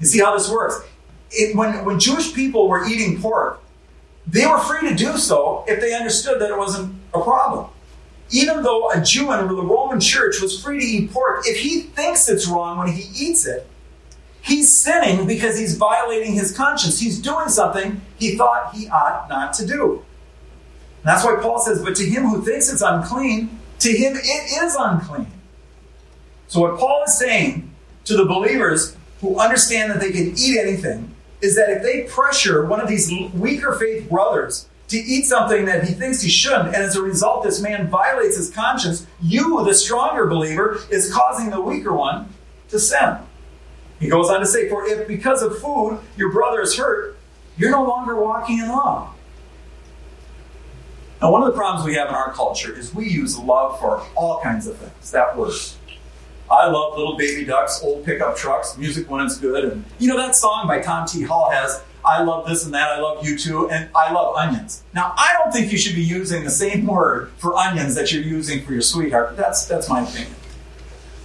You 0.00 0.06
see 0.06 0.18
how 0.18 0.36
this 0.36 0.50
works? 0.50 0.84
It, 1.30 1.56
when, 1.56 1.84
when 1.84 1.98
Jewish 1.98 2.34
people 2.34 2.68
were 2.68 2.86
eating 2.86 3.20
pork, 3.20 3.62
they 4.26 4.46
were 4.46 4.58
free 4.58 4.88
to 4.88 4.94
do 4.94 5.16
so 5.16 5.64
if 5.68 5.80
they 5.80 5.94
understood 5.94 6.40
that 6.40 6.50
it 6.50 6.58
wasn't 6.58 6.94
a 7.14 7.20
problem. 7.20 7.70
Even 8.30 8.62
though 8.62 8.90
a 8.90 9.00
Jew 9.00 9.32
in 9.32 9.46
the 9.46 9.54
Roman 9.54 10.00
church 10.00 10.40
was 10.40 10.62
free 10.62 10.80
to 10.80 10.84
eat 10.84 11.12
pork, 11.12 11.44
if 11.46 11.58
he 11.58 11.82
thinks 11.82 12.28
it's 12.28 12.48
wrong 12.48 12.78
when 12.78 12.88
he 12.88 13.02
eats 13.14 13.46
it, 13.46 13.66
he's 14.44 14.70
sinning 14.70 15.26
because 15.26 15.58
he's 15.58 15.76
violating 15.76 16.34
his 16.34 16.56
conscience. 16.56 17.00
He's 17.00 17.18
doing 17.18 17.48
something 17.48 18.00
he 18.18 18.36
thought 18.36 18.74
he 18.74 18.88
ought 18.88 19.28
not 19.28 19.54
to 19.54 19.66
do. 19.66 20.04
And 20.98 21.04
that's 21.04 21.24
why 21.24 21.38
Paul 21.40 21.58
says, 21.58 21.82
But 21.82 21.96
to 21.96 22.04
him 22.04 22.24
who 22.24 22.42
thinks 22.44 22.72
it's 22.72 22.82
unclean, 22.82 23.58
to 23.80 23.90
him 23.90 24.16
it 24.16 24.62
is 24.62 24.76
unclean. 24.78 25.26
So, 26.46 26.60
what 26.60 26.78
Paul 26.78 27.04
is 27.06 27.18
saying 27.18 27.70
to 28.04 28.16
the 28.16 28.24
believers 28.24 28.96
who 29.20 29.38
understand 29.38 29.90
that 29.90 30.00
they 30.00 30.12
can 30.12 30.34
eat 30.36 30.58
anything 30.58 31.14
is 31.40 31.56
that 31.56 31.70
if 31.70 31.82
they 31.82 32.02
pressure 32.02 32.64
one 32.64 32.80
of 32.80 32.88
these 32.88 33.10
weaker 33.34 33.74
faith 33.74 34.08
brothers 34.08 34.68
to 34.88 34.98
eat 34.98 35.24
something 35.24 35.64
that 35.64 35.84
he 35.84 35.94
thinks 35.94 36.20
he 36.20 36.28
shouldn't, 36.28 36.68
and 36.68 36.76
as 36.76 36.96
a 36.96 37.02
result, 37.02 37.44
this 37.44 37.60
man 37.60 37.88
violates 37.88 38.36
his 38.36 38.50
conscience, 38.50 39.06
you, 39.22 39.64
the 39.64 39.74
stronger 39.74 40.26
believer, 40.26 40.78
is 40.90 41.12
causing 41.12 41.50
the 41.50 41.60
weaker 41.60 41.92
one 41.92 42.28
to 42.68 42.78
sin. 42.78 43.16
He 44.04 44.10
goes 44.10 44.28
on 44.28 44.40
to 44.40 44.46
say, 44.46 44.68
For 44.68 44.86
if 44.86 45.08
because 45.08 45.42
of 45.42 45.58
food 45.58 45.98
your 46.14 46.30
brother 46.30 46.60
is 46.60 46.76
hurt, 46.76 47.16
you're 47.56 47.70
no 47.70 47.84
longer 47.84 48.20
walking 48.20 48.58
in 48.58 48.68
love. 48.68 49.08
Now, 51.22 51.32
one 51.32 51.42
of 51.42 51.46
the 51.46 51.56
problems 51.56 51.86
we 51.86 51.94
have 51.94 52.10
in 52.10 52.14
our 52.14 52.30
culture 52.34 52.76
is 52.76 52.94
we 52.94 53.08
use 53.08 53.38
love 53.38 53.80
for 53.80 54.02
all 54.14 54.42
kinds 54.42 54.66
of 54.66 54.76
things, 54.76 55.10
that 55.12 55.38
word. 55.38 55.54
I 56.50 56.68
love 56.68 56.98
little 56.98 57.16
baby 57.16 57.46
ducks, 57.46 57.82
old 57.82 58.04
pickup 58.04 58.36
trucks, 58.36 58.76
music 58.76 59.08
when 59.08 59.24
it's 59.24 59.38
good. 59.38 59.64
And 59.64 59.84
you 59.98 60.08
know 60.08 60.18
that 60.18 60.36
song 60.36 60.66
by 60.66 60.80
Tom 60.80 61.06
T. 61.06 61.22
Hall 61.22 61.50
has 61.50 61.82
I 62.04 62.22
love 62.22 62.46
this 62.46 62.66
and 62.66 62.74
that, 62.74 62.90
I 62.90 63.00
love 63.00 63.26
you 63.26 63.38
too, 63.38 63.70
and 63.70 63.88
I 63.94 64.12
love 64.12 64.36
onions. 64.36 64.82
Now, 64.92 65.14
I 65.16 65.34
don't 65.38 65.50
think 65.50 65.72
you 65.72 65.78
should 65.78 65.94
be 65.94 66.02
using 66.02 66.44
the 66.44 66.50
same 66.50 66.86
word 66.86 67.30
for 67.38 67.56
onions 67.56 67.94
that 67.94 68.12
you're 68.12 68.22
using 68.22 68.62
for 68.66 68.74
your 68.74 68.82
sweetheart. 68.82 69.38
That's 69.38 69.64
that's 69.64 69.88
my 69.88 70.02
opinion. 70.02 70.34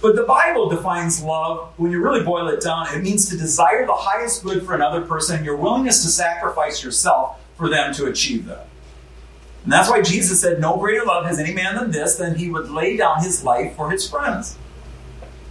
But 0.00 0.16
the 0.16 0.22
Bible 0.22 0.68
defines 0.68 1.22
love, 1.22 1.74
when 1.76 1.90
you 1.90 2.02
really 2.02 2.24
boil 2.24 2.48
it 2.48 2.62
down, 2.62 2.86
it 2.94 3.02
means 3.02 3.28
to 3.28 3.36
desire 3.36 3.86
the 3.86 3.94
highest 3.94 4.42
good 4.42 4.64
for 4.64 4.74
another 4.74 5.02
person 5.02 5.36
and 5.36 5.44
your 5.44 5.56
willingness 5.56 6.02
to 6.04 6.08
sacrifice 6.08 6.82
yourself 6.82 7.38
for 7.56 7.68
them 7.68 7.92
to 7.94 8.06
achieve 8.06 8.46
that. 8.46 8.66
And 9.64 9.72
that's 9.72 9.90
why 9.90 10.00
Jesus 10.00 10.40
said, 10.40 10.58
No 10.58 10.78
greater 10.78 11.04
love 11.04 11.26
has 11.26 11.38
any 11.38 11.52
man 11.52 11.74
than 11.74 11.90
this, 11.90 12.16
than 12.16 12.36
he 12.36 12.48
would 12.48 12.70
lay 12.70 12.96
down 12.96 13.22
his 13.22 13.44
life 13.44 13.76
for 13.76 13.90
his 13.90 14.08
friends. 14.08 14.56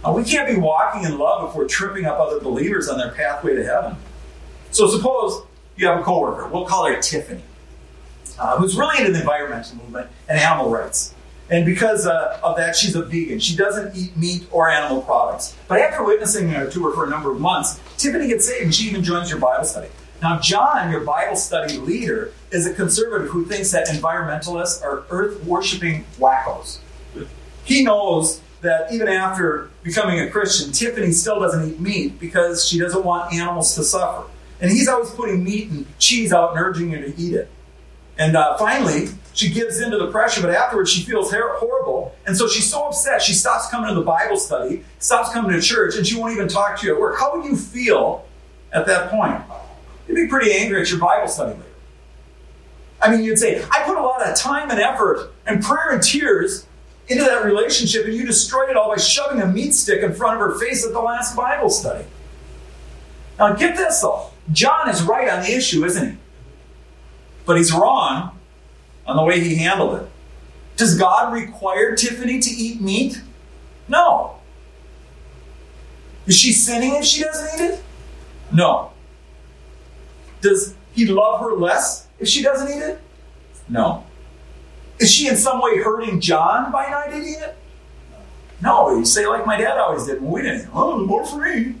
Now, 0.02 0.14
we 0.14 0.24
can't 0.24 0.48
be 0.48 0.56
walking 0.56 1.04
in 1.04 1.18
love 1.18 1.48
if 1.48 1.54
we're 1.54 1.68
tripping 1.68 2.06
up 2.06 2.18
other 2.18 2.40
believers 2.40 2.88
on 2.88 2.98
their 2.98 3.12
pathway 3.12 3.54
to 3.54 3.64
heaven. 3.64 3.96
So 4.72 4.88
suppose 4.88 5.42
you 5.76 5.86
have 5.86 6.00
a 6.00 6.02
coworker, 6.02 6.48
we'll 6.48 6.64
call 6.64 6.86
her 6.86 7.00
Tiffany, 7.00 7.42
uh, 8.38 8.56
who's 8.56 8.76
really 8.76 8.98
into 8.98 9.12
the 9.12 9.20
environmental 9.20 9.76
movement 9.76 10.08
and 10.28 10.38
animal 10.38 10.70
rights. 10.70 11.14
And 11.50 11.66
because 11.66 12.06
uh, 12.06 12.38
of 12.44 12.56
that, 12.56 12.76
she's 12.76 12.94
a 12.94 13.02
vegan. 13.02 13.40
She 13.40 13.56
doesn't 13.56 13.96
eat 13.96 14.16
meat 14.16 14.46
or 14.52 14.70
animal 14.70 15.02
products. 15.02 15.56
But 15.66 15.80
after 15.80 16.04
witnessing 16.04 16.48
her 16.50 16.70
to 16.70 16.84
her 16.84 16.92
for 16.92 17.06
a 17.06 17.10
number 17.10 17.32
of 17.32 17.40
months, 17.40 17.80
Tiffany 17.98 18.28
gets 18.28 18.46
saved 18.46 18.64
and 18.64 18.74
she 18.74 18.88
even 18.88 19.02
joins 19.02 19.30
your 19.30 19.40
Bible 19.40 19.64
study. 19.64 19.88
Now, 20.22 20.38
John, 20.38 20.90
your 20.90 21.00
Bible 21.00 21.34
study 21.34 21.78
leader, 21.78 22.32
is 22.52 22.66
a 22.66 22.74
conservative 22.74 23.28
who 23.28 23.44
thinks 23.46 23.72
that 23.72 23.88
environmentalists 23.88 24.82
are 24.82 25.04
earth 25.10 25.42
worshiping 25.44 26.04
wackos. 26.18 26.78
He 27.64 27.82
knows 27.82 28.40
that 28.60 28.92
even 28.92 29.08
after 29.08 29.70
becoming 29.82 30.20
a 30.20 30.30
Christian, 30.30 30.72
Tiffany 30.72 31.12
still 31.12 31.40
doesn't 31.40 31.68
eat 31.68 31.80
meat 31.80 32.20
because 32.20 32.68
she 32.68 32.78
doesn't 32.78 33.04
want 33.04 33.32
animals 33.32 33.74
to 33.74 33.82
suffer. 33.82 34.28
And 34.60 34.70
he's 34.70 34.88
always 34.88 35.10
putting 35.10 35.42
meat 35.42 35.70
and 35.70 35.86
cheese 35.98 36.32
out 36.32 36.50
and 36.50 36.60
urging 36.60 36.90
her 36.90 37.00
to 37.00 37.18
eat 37.18 37.34
it. 37.34 37.50
And 38.18 38.36
uh, 38.36 38.56
finally, 38.58 39.08
she 39.32 39.48
gives 39.50 39.80
in 39.80 39.90
to 39.90 39.98
the 39.98 40.10
pressure, 40.10 40.40
but 40.42 40.50
afterwards 40.50 40.90
she 40.90 41.02
feels 41.02 41.32
horrible. 41.32 42.14
And 42.26 42.36
so 42.36 42.46
she's 42.48 42.70
so 42.70 42.86
upset, 42.86 43.22
she 43.22 43.32
stops 43.32 43.70
coming 43.70 43.88
to 43.88 43.94
the 43.94 44.04
Bible 44.04 44.36
study, 44.36 44.84
stops 44.98 45.32
coming 45.32 45.52
to 45.52 45.60
church, 45.60 45.96
and 45.96 46.06
she 46.06 46.18
won't 46.18 46.32
even 46.32 46.48
talk 46.48 46.78
to 46.80 46.86
you 46.86 46.94
at 46.94 47.00
work. 47.00 47.18
How 47.18 47.36
would 47.36 47.44
you 47.44 47.56
feel 47.56 48.26
at 48.72 48.86
that 48.86 49.10
point? 49.10 49.40
You'd 50.06 50.16
be 50.16 50.26
pretty 50.26 50.52
angry 50.52 50.82
at 50.82 50.90
your 50.90 51.00
Bible 51.00 51.28
study 51.28 51.52
leader. 51.52 51.64
I 53.00 53.10
mean, 53.10 53.24
you'd 53.24 53.38
say, 53.38 53.64
I 53.70 53.82
put 53.84 53.96
a 53.96 54.02
lot 54.02 54.26
of 54.26 54.36
time 54.36 54.70
and 54.70 54.78
effort 54.78 55.32
and 55.46 55.62
prayer 55.62 55.90
and 55.92 56.02
tears 56.02 56.66
into 57.08 57.24
that 57.24 57.44
relationship, 57.44 58.04
and 58.04 58.14
you 58.14 58.26
destroyed 58.26 58.68
it 58.70 58.76
all 58.76 58.88
by 58.88 58.96
shoving 59.00 59.40
a 59.40 59.46
meat 59.46 59.72
stick 59.72 60.02
in 60.02 60.12
front 60.12 60.34
of 60.34 60.40
her 60.40 60.58
face 60.58 60.84
at 60.84 60.92
the 60.92 61.00
last 61.00 61.34
Bible 61.34 61.70
study. 61.70 62.04
Now, 63.38 63.54
get 63.54 63.76
this 63.76 64.00
though. 64.00 64.30
John 64.52 64.88
is 64.88 65.02
right 65.02 65.28
on 65.28 65.42
the 65.42 65.52
issue, 65.56 65.84
isn't 65.84 66.10
he? 66.10 66.18
But 67.50 67.56
he's 67.56 67.72
wrong 67.72 68.38
on 69.08 69.16
the 69.16 69.24
way 69.24 69.40
he 69.40 69.56
handled 69.56 70.00
it. 70.00 70.08
Does 70.76 70.96
God 70.96 71.32
require 71.32 71.96
Tiffany 71.96 72.38
to 72.38 72.48
eat 72.48 72.80
meat? 72.80 73.20
No. 73.88 74.36
Is 76.28 76.36
she 76.36 76.52
sinning 76.52 76.94
if 76.94 77.04
she 77.04 77.24
doesn't 77.24 77.60
eat 77.60 77.72
it? 77.72 77.82
No. 78.52 78.92
Does 80.40 80.76
he 80.92 81.06
love 81.06 81.40
her 81.40 81.54
less 81.54 82.06
if 82.20 82.28
she 82.28 82.40
doesn't 82.40 82.68
eat 82.68 82.84
it? 82.84 83.00
No. 83.68 84.06
Is 85.00 85.12
she 85.12 85.26
in 85.26 85.36
some 85.36 85.60
way 85.60 85.78
hurting 85.78 86.20
John 86.20 86.70
by 86.70 86.88
not 86.88 87.08
eating 87.08 87.34
it? 87.34 87.56
No, 88.62 88.96
you 88.96 89.04
say 89.04 89.26
like 89.26 89.44
my 89.44 89.56
dad 89.56 89.76
always 89.76 90.06
did 90.06 90.22
when 90.22 90.30
we 90.30 90.42
didn't. 90.42 90.68
Oh, 90.72 91.04
more 91.04 91.26
free. 91.26 91.74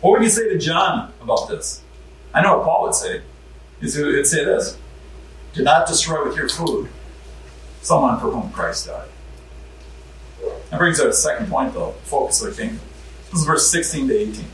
What 0.00 0.10
would 0.10 0.22
you 0.24 0.28
say 0.28 0.48
to 0.48 0.58
John 0.58 1.12
about 1.20 1.48
this? 1.48 1.82
I 2.34 2.42
know 2.42 2.58
what 2.58 2.64
Paul 2.64 2.82
would 2.82 2.94
say. 2.96 3.22
He'd 3.80 3.88
say 3.88 4.44
this 4.44 4.78
Do 5.52 5.62
not 5.62 5.86
destroy 5.86 6.26
with 6.26 6.36
your 6.36 6.48
food 6.48 6.88
someone 7.82 8.18
for 8.18 8.30
whom 8.30 8.50
Christ 8.50 8.86
died. 8.86 9.08
That 10.70 10.78
brings 10.78 11.00
us 11.00 11.06
to 11.06 11.12
second 11.12 11.48
point, 11.48 11.74
though 11.74 11.92
focus 12.04 12.42
of 12.42 12.54
the 12.54 12.62
kingdom. 12.62 12.80
This 13.30 13.40
is 13.40 13.46
verse 13.46 13.70
16 13.70 14.08
to 14.08 14.16
18. 14.16 14.44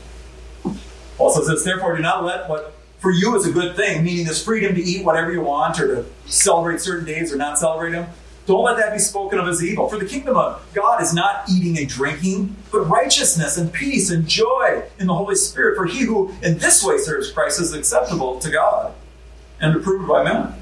Paul 1.17 1.29
says 1.31 1.63
therefore, 1.63 1.95
do 1.95 2.01
not 2.01 2.23
let 2.23 2.49
what 2.49 2.75
for 2.99 3.11
you 3.11 3.35
is 3.35 3.45
a 3.45 3.51
good 3.51 3.75
thing, 3.75 4.03
meaning 4.03 4.25
this 4.25 4.43
freedom 4.43 4.75
to 4.75 4.81
eat 4.81 5.05
whatever 5.05 5.31
you 5.31 5.41
want 5.41 5.79
or 5.79 5.87
to 5.87 6.05
celebrate 6.25 6.79
certain 6.79 7.05
days 7.05 7.33
or 7.33 7.37
not 7.37 7.59
celebrate 7.59 7.91
them. 7.91 8.09
Don't 8.45 8.63
let 8.63 8.77
that 8.77 8.93
be 8.93 8.99
spoken 8.99 9.39
of 9.39 9.47
as 9.47 9.63
evil. 9.63 9.89
For 9.89 9.97
the 9.97 10.05
kingdom 10.05 10.37
of 10.37 10.65
God 10.73 11.01
is 11.01 11.13
not 11.13 11.43
eating 11.49 11.77
and 11.77 11.87
drinking, 11.87 12.55
but 12.71 12.81
righteousness 12.81 13.57
and 13.57 13.71
peace 13.71 14.09
and 14.09 14.27
joy 14.27 14.83
in 14.99 15.07
the 15.07 15.13
Holy 15.13 15.35
Spirit. 15.35 15.75
For 15.75 15.85
he 15.85 16.01
who 16.01 16.33
in 16.41 16.57
this 16.57 16.83
way 16.83 16.97
serves 16.97 17.31
Christ 17.31 17.59
is 17.59 17.73
acceptable 17.73 18.39
to 18.39 18.49
God 18.49 18.93
and 19.59 19.75
approved 19.75 20.07
by 20.07 20.23
men. 20.23 20.53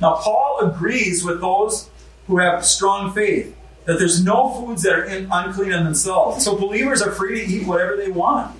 Now, 0.00 0.14
Paul 0.16 0.58
agrees 0.62 1.24
with 1.24 1.40
those 1.40 1.90
who 2.26 2.38
have 2.38 2.64
strong 2.64 3.12
faith 3.12 3.56
that 3.84 3.98
there's 3.98 4.24
no 4.24 4.50
foods 4.50 4.82
that 4.82 4.92
are 4.92 5.04
in, 5.04 5.28
unclean 5.32 5.72
in 5.72 5.84
themselves. 5.84 6.44
So 6.44 6.56
believers 6.56 7.02
are 7.02 7.10
free 7.10 7.44
to 7.44 7.52
eat 7.52 7.66
whatever 7.66 7.96
they 7.96 8.10
want. 8.10 8.56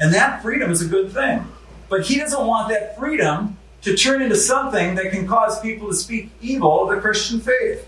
And 0.00 0.14
that 0.14 0.42
freedom 0.42 0.70
is 0.70 0.80
a 0.80 0.86
good 0.86 1.12
thing. 1.12 1.46
But 1.88 2.06
he 2.06 2.18
doesn't 2.18 2.46
want 2.46 2.70
that 2.70 2.98
freedom 2.98 3.58
to 3.82 3.94
turn 3.94 4.22
into 4.22 4.36
something 4.36 4.94
that 4.94 5.10
can 5.10 5.26
cause 5.26 5.60
people 5.60 5.88
to 5.88 5.94
speak 5.94 6.30
evil 6.40 6.82
of 6.82 6.94
the 6.94 7.00
Christian 7.00 7.40
faith. 7.40 7.86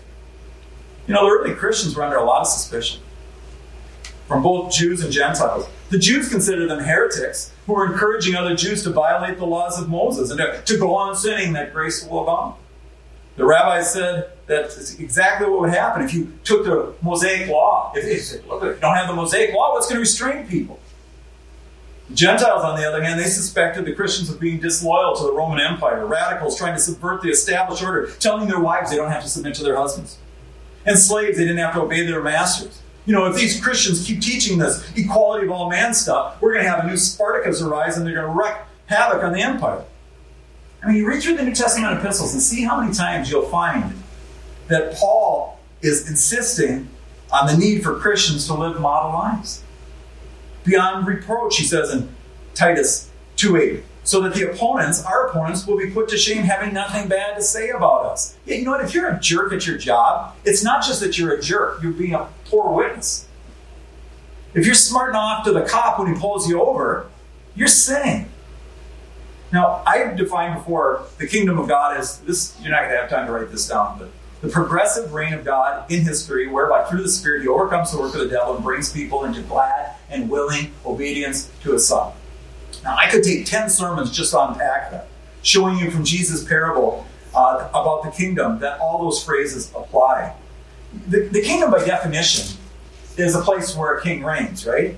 You 1.07 1.13
know, 1.13 1.25
the 1.25 1.31
early 1.31 1.55
Christians 1.55 1.95
were 1.95 2.03
under 2.03 2.17
a 2.17 2.23
lot 2.23 2.41
of 2.41 2.47
suspicion 2.47 3.01
from 4.27 4.41
both 4.41 4.73
Jews 4.73 5.03
and 5.03 5.11
Gentiles. 5.11 5.67
The 5.89 5.99
Jews 5.99 6.29
considered 6.29 6.69
them 6.69 6.83
heretics 6.83 7.51
who 7.65 7.73
were 7.73 7.91
encouraging 7.91 8.35
other 8.35 8.55
Jews 8.55 8.83
to 8.83 8.89
violate 8.89 9.37
the 9.37 9.45
laws 9.45 9.79
of 9.79 9.89
Moses 9.89 10.31
and 10.31 10.39
to, 10.65 10.77
go 10.77 10.95
on 10.95 11.15
sinning 11.15 11.53
that 11.53 11.73
grace 11.73 12.05
will 12.05 12.23
abound. 12.23 12.55
The 13.37 13.45
rabbis 13.45 13.93
said 13.93 14.31
that's 14.47 14.97
exactly 14.99 15.47
what 15.49 15.61
would 15.61 15.69
happen 15.69 16.03
if 16.03 16.13
you 16.13 16.33
took 16.43 16.65
the 16.65 16.93
Mosaic 17.01 17.49
law. 17.49 17.91
If, 17.95 18.05
if, 18.05 18.47
look, 18.47 18.63
if 18.63 18.75
you 18.75 18.81
don't 18.81 18.95
have 18.95 19.07
the 19.07 19.13
Mosaic 19.13 19.53
law, 19.53 19.73
what's 19.73 19.87
going 19.87 19.95
to 19.95 19.99
restrain 19.99 20.47
people? 20.47 20.79
The 22.09 22.15
Gentiles, 22.15 22.63
on 22.63 22.79
the 22.79 22.87
other 22.87 23.03
hand, 23.03 23.19
they 23.19 23.25
suspected 23.25 23.85
the 23.85 23.93
Christians 23.93 24.29
of 24.29 24.39
being 24.39 24.59
disloyal 24.59 25.15
to 25.15 25.23
the 25.23 25.33
Roman 25.33 25.59
Empire, 25.59 26.05
radicals 26.05 26.57
trying 26.57 26.75
to 26.75 26.79
subvert 26.79 27.21
the 27.21 27.29
established 27.29 27.83
order, 27.83 28.07
telling 28.19 28.47
their 28.47 28.59
wives 28.59 28.91
they 28.91 28.95
don't 28.95 29.11
have 29.11 29.23
to 29.23 29.29
submit 29.29 29.55
to 29.55 29.63
their 29.63 29.75
husbands. 29.75 30.17
And 30.85 30.99
slaves, 30.99 31.37
they 31.37 31.43
didn't 31.43 31.57
have 31.57 31.73
to 31.73 31.81
obey 31.81 32.05
their 32.05 32.21
masters. 32.21 32.81
You 33.05 33.13
know, 33.13 33.27
if 33.27 33.35
these 33.35 33.61
Christians 33.61 34.05
keep 34.05 34.21
teaching 34.21 34.57
this 34.57 34.83
equality 34.97 35.45
of 35.45 35.51
all 35.51 35.69
man 35.69 35.93
stuff, 35.93 36.41
we're 36.41 36.53
going 36.53 36.65
to 36.65 36.69
have 36.69 36.83
a 36.83 36.87
new 36.87 36.97
Spartacus 36.97 37.61
arise 37.61 37.97
and 37.97 38.05
they're 38.05 38.15
going 38.15 38.25
to 38.25 38.33
wreak 38.33 38.55
havoc 38.87 39.23
on 39.23 39.33
the 39.33 39.41
empire. 39.41 39.83
I 40.83 40.87
mean, 40.87 40.97
you 40.97 41.07
read 41.07 41.21
through 41.21 41.37
the 41.37 41.43
New 41.43 41.53
Testament 41.53 41.99
epistles 41.99 42.33
and 42.33 42.41
see 42.41 42.63
how 42.63 42.79
many 42.79 42.93
times 42.93 43.29
you'll 43.29 43.49
find 43.49 43.93
that 44.67 44.95
Paul 44.95 45.59
is 45.81 46.09
insisting 46.09 46.89
on 47.31 47.47
the 47.47 47.57
need 47.57 47.83
for 47.83 47.99
Christians 47.99 48.47
to 48.47 48.53
live 48.53 48.79
model 48.79 49.11
lives. 49.13 49.63
Beyond 50.63 51.07
reproach, 51.07 51.57
he 51.57 51.63
says 51.63 51.91
in 51.91 52.09
Titus 52.53 53.11
2.8 53.37 53.83
so 54.03 54.21
that 54.21 54.35
the 54.35 54.49
opponents, 54.51 55.03
our 55.03 55.27
opponents, 55.27 55.65
will 55.65 55.77
be 55.77 55.89
put 55.89 56.07
to 56.09 56.17
shame 56.17 56.43
having 56.43 56.73
nothing 56.73 57.07
bad 57.07 57.35
to 57.35 57.41
say 57.41 57.69
about 57.69 58.05
us. 58.05 58.37
Yeah, 58.45 58.57
you 58.57 58.65
know 58.65 58.71
what? 58.71 58.85
If 58.85 58.93
you're 58.93 59.09
a 59.09 59.19
jerk 59.19 59.51
at 59.51 59.65
your 59.65 59.79
job, 59.79 60.35
it's 60.45 60.63
not 60.63 60.83
just 60.83 60.99
that 60.99 61.17
you're 61.17 61.33
a 61.33 61.41
jerk, 61.41 61.81
you're 61.81 61.91
being 61.91 62.13
a 62.13 62.29
poor 62.45 62.71
witness. 62.71 63.27
If 64.53 64.65
you're 64.65 64.75
smarting 64.75 65.15
off 65.15 65.43
to 65.45 65.51
the 65.51 65.63
cop 65.63 65.99
when 65.99 66.13
he 66.13 66.19
pulls 66.19 66.49
you 66.49 66.61
over, 66.61 67.09
you're 67.55 67.67
sinning. 67.67 68.29
Now, 69.51 69.83
I 69.85 70.13
defined 70.13 70.55
before 70.55 71.03
the 71.17 71.27
kingdom 71.27 71.59
of 71.59 71.67
God 71.67 71.97
as 71.97 72.19
this, 72.21 72.57
you're 72.61 72.71
not 72.71 72.81
going 72.81 72.91
to 72.91 72.97
have 72.97 73.09
time 73.09 73.27
to 73.27 73.33
write 73.33 73.51
this 73.51 73.67
down, 73.67 73.99
but 73.99 74.09
the 74.41 74.49
progressive 74.49 75.13
reign 75.13 75.33
of 75.33 75.45
God 75.45 75.89
in 75.91 76.03
history, 76.03 76.47
whereby 76.47 76.83
through 76.85 77.03
the 77.03 77.09
Spirit 77.09 77.41
he 77.41 77.47
overcomes 77.47 77.91
the 77.91 77.99
work 77.99 78.13
of 78.13 78.19
the 78.19 78.27
devil 78.27 78.55
and 78.55 78.63
brings 78.63 78.91
people 78.91 79.23
into 79.25 79.41
glad 79.41 79.95
and 80.09 80.29
willing 80.29 80.71
obedience 80.85 81.51
to 81.63 81.73
his 81.73 81.87
Son. 81.87 82.13
Now, 82.83 82.95
I 82.97 83.09
could 83.09 83.23
take 83.23 83.45
10 83.45 83.69
sermons 83.69 84.11
just 84.11 84.31
to 84.31 84.47
unpack 84.47 84.91
that, 84.91 85.07
showing 85.41 85.77
you 85.77 85.89
from 85.89 86.03
Jesus' 86.03 86.43
parable 86.43 87.05
uh, 87.33 87.69
about 87.69 88.03
the 88.03 88.11
kingdom 88.11 88.59
that 88.59 88.79
all 88.79 89.03
those 89.03 89.23
phrases 89.23 89.71
apply. 89.75 90.35
The, 91.07 91.27
the 91.27 91.41
kingdom, 91.41 91.71
by 91.71 91.85
definition, 91.85 92.57
is 93.17 93.35
a 93.35 93.41
place 93.41 93.75
where 93.75 93.95
a 93.97 94.01
king 94.01 94.23
reigns, 94.23 94.65
right? 94.65 94.97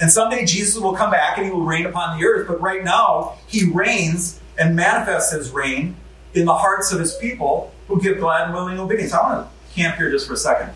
And 0.00 0.10
someday 0.10 0.44
Jesus 0.44 0.80
will 0.80 0.94
come 0.94 1.10
back 1.10 1.36
and 1.36 1.46
he 1.46 1.52
will 1.52 1.64
reign 1.64 1.86
upon 1.86 2.18
the 2.18 2.26
earth, 2.26 2.48
but 2.48 2.60
right 2.60 2.82
now, 2.82 3.34
he 3.46 3.70
reigns 3.70 4.40
and 4.58 4.74
manifests 4.74 5.32
his 5.32 5.50
reign 5.50 5.96
in 6.32 6.46
the 6.46 6.54
hearts 6.54 6.92
of 6.92 7.00
his 7.00 7.14
people 7.16 7.72
who 7.88 8.00
give 8.00 8.18
glad 8.18 8.46
and 8.46 8.54
willing 8.54 8.78
obedience. 8.78 9.12
I 9.12 9.22
want 9.22 9.48
to 9.48 9.74
camp 9.74 9.96
here 9.96 10.10
just 10.10 10.26
for 10.26 10.34
a 10.34 10.38
second. 10.38 10.70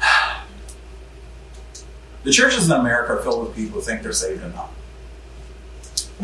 The 2.24 2.32
churches 2.32 2.66
in 2.68 2.72
America 2.72 3.12
are 3.12 3.22
filled 3.22 3.46
with 3.46 3.54
people 3.54 3.78
who 3.78 3.86
think 3.86 4.02
they're 4.02 4.12
saved 4.12 4.42
and 4.42 4.52
not. 4.52 4.70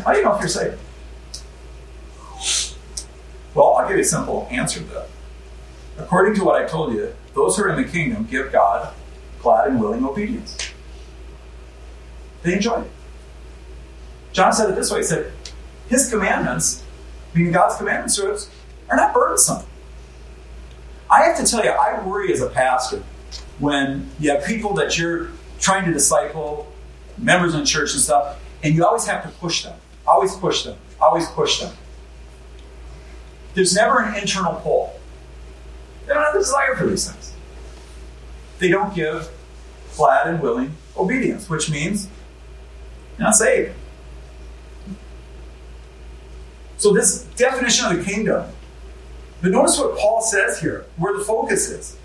How 0.03 0.11
do 0.11 0.17
you 0.17 0.25
know 0.25 0.35
if 0.35 0.41
you're 0.41 0.49
saved? 0.49 0.77
Well, 3.55 3.75
I'll 3.75 3.87
give 3.87 3.95
you 3.95 4.03
a 4.03 4.05
simple 4.05 4.45
answer 4.51 4.81
to 4.81 4.85
that. 4.87 5.09
According 5.97 6.35
to 6.35 6.43
what 6.43 6.61
I 6.61 6.67
told 6.67 6.93
you, 6.93 7.13
those 7.33 7.57
who 7.57 7.63
are 7.63 7.69
in 7.69 7.81
the 7.81 7.89
kingdom 7.89 8.25
give 8.25 8.51
God 8.51 8.93
glad 9.41 9.67
and 9.67 9.79
willing 9.79 10.03
obedience. 10.05 10.57
They 12.41 12.53
enjoy 12.53 12.81
it. 12.81 12.91
John 14.31 14.51
said 14.53 14.69
it 14.69 14.75
this 14.75 14.91
way 14.91 14.99
He 14.99 15.03
said, 15.03 15.31
His 15.87 16.09
commandments, 16.09 16.83
meaning 17.33 17.53
God's 17.53 17.77
commandments 17.77 18.15
to 18.17 18.31
us, 18.31 18.49
are 18.89 18.97
not 18.97 19.13
burdensome. 19.13 19.65
I 21.09 21.23
have 21.25 21.37
to 21.37 21.45
tell 21.45 21.63
you, 21.63 21.69
I 21.69 22.03
worry 22.05 22.33
as 22.33 22.41
a 22.41 22.49
pastor 22.49 23.03
when 23.59 24.09
you 24.19 24.31
have 24.31 24.45
people 24.45 24.73
that 24.75 24.97
you're 24.97 25.29
trying 25.59 25.85
to 25.85 25.93
disciple, 25.93 26.71
members 27.17 27.53
in 27.53 27.65
church 27.65 27.93
and 27.93 28.01
stuff, 28.01 28.39
and 28.63 28.73
you 28.73 28.85
always 28.85 29.05
have 29.05 29.23
to 29.23 29.29
push 29.39 29.63
them. 29.63 29.77
Always 30.07 30.35
push 30.35 30.63
them. 30.63 30.77
Always 30.99 31.27
push 31.27 31.59
them. 31.61 31.73
There's 33.53 33.75
never 33.75 33.99
an 33.99 34.15
internal 34.15 34.55
pull. 34.55 34.92
They 36.05 36.13
don't 36.13 36.23
have 36.23 36.33
the 36.33 36.39
desire 36.39 36.75
for 36.75 36.85
these 36.85 37.09
things. 37.09 37.33
They 38.59 38.69
don't 38.69 38.93
give 38.93 39.29
glad 39.95 40.27
and 40.27 40.41
willing 40.41 40.75
obedience, 40.97 41.49
which 41.49 41.69
means 41.69 42.07
you're 43.17 43.27
not 43.27 43.35
saved. 43.35 43.73
So, 46.77 46.93
this 46.93 47.23
definition 47.35 47.89
of 47.89 47.97
the 47.97 48.03
kingdom, 48.03 48.49
but 49.41 49.51
notice 49.51 49.79
what 49.79 49.97
Paul 49.97 50.21
says 50.21 50.59
here, 50.59 50.85
where 50.97 51.17
the 51.17 51.23
focus 51.23 51.69
is. 51.69 51.97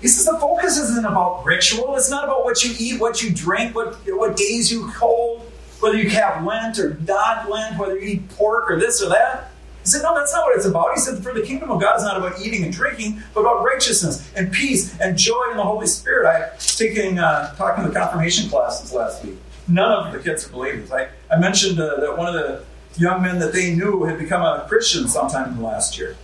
He 0.00 0.08
says 0.08 0.26
the 0.26 0.38
focus 0.38 0.78
isn't 0.78 1.04
about 1.04 1.44
ritual, 1.44 1.96
it's 1.96 2.10
not 2.10 2.24
about 2.24 2.44
what 2.44 2.64
you 2.64 2.74
eat, 2.78 3.00
what 3.00 3.22
you 3.22 3.32
drink, 3.32 3.74
what, 3.74 3.96
what 4.06 4.36
days 4.36 4.70
you 4.70 4.86
hold, 4.88 5.50
whether 5.80 5.96
you 5.96 6.10
have 6.10 6.44
Lent 6.44 6.78
or 6.78 6.96
not 7.06 7.50
Lent, 7.50 7.78
whether 7.78 7.98
you 7.98 8.08
eat 8.08 8.28
pork 8.30 8.70
or 8.70 8.78
this 8.78 9.02
or 9.02 9.08
that. 9.08 9.50
He 9.88 9.92
said, 9.92 10.02
No, 10.02 10.14
that's 10.14 10.34
not 10.34 10.44
what 10.44 10.54
it's 10.54 10.66
about. 10.66 10.92
He 10.92 11.00
said, 11.00 11.22
For 11.22 11.32
the 11.32 11.40
kingdom 11.40 11.70
of 11.70 11.80
God 11.80 11.96
is 11.96 12.02
not 12.02 12.18
about 12.18 12.38
eating 12.42 12.62
and 12.62 12.70
drinking, 12.70 13.22
but 13.32 13.40
about 13.40 13.64
righteousness 13.64 14.30
and 14.36 14.52
peace 14.52 14.94
and 15.00 15.16
joy 15.16 15.42
in 15.50 15.56
the 15.56 15.62
Holy 15.62 15.86
Spirit. 15.86 16.26
I 16.26 16.54
was 16.54 16.76
taking, 16.76 17.18
uh, 17.18 17.54
talking 17.54 17.84
to 17.84 17.88
the 17.88 17.98
confirmation 17.98 18.50
classes 18.50 18.92
last 18.92 19.24
week. 19.24 19.38
None 19.66 19.90
of 19.90 20.12
the 20.12 20.18
kids 20.18 20.46
are 20.46 20.52
believers. 20.52 20.92
I, 20.92 21.08
I 21.30 21.38
mentioned 21.38 21.80
uh, 21.80 22.00
that 22.00 22.18
one 22.18 22.26
of 22.26 22.34
the 22.34 22.64
young 23.00 23.22
men 23.22 23.38
that 23.38 23.54
they 23.54 23.74
knew 23.74 24.04
had 24.04 24.18
become 24.18 24.42
a 24.42 24.66
Christian 24.68 25.08
sometime 25.08 25.52
in 25.52 25.56
the 25.56 25.62
last 25.62 25.96
year. 25.96 26.18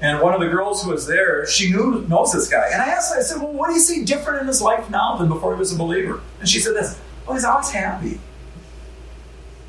And 0.00 0.22
one 0.22 0.32
of 0.32 0.40
the 0.40 0.48
girls 0.48 0.82
who 0.82 0.90
was 0.90 1.06
there, 1.06 1.46
she 1.46 1.70
knew 1.70 2.06
knows 2.08 2.32
this 2.32 2.48
guy. 2.48 2.70
And 2.72 2.80
I 2.80 2.86
asked 2.86 3.12
her, 3.12 3.20
I 3.20 3.22
said, 3.22 3.42
Well, 3.42 3.52
what 3.52 3.68
do 3.68 3.74
you 3.74 3.80
see 3.80 4.06
different 4.06 4.40
in 4.40 4.46
his 4.46 4.62
life 4.62 4.88
now 4.88 5.16
than 5.16 5.28
before 5.28 5.52
he 5.52 5.58
was 5.58 5.74
a 5.74 5.76
believer? 5.76 6.22
And 6.40 6.48
she 6.48 6.58
said 6.58 6.74
this, 6.74 6.98
Well, 7.26 7.36
he's 7.36 7.44
always 7.44 7.68
happy. 7.68 8.18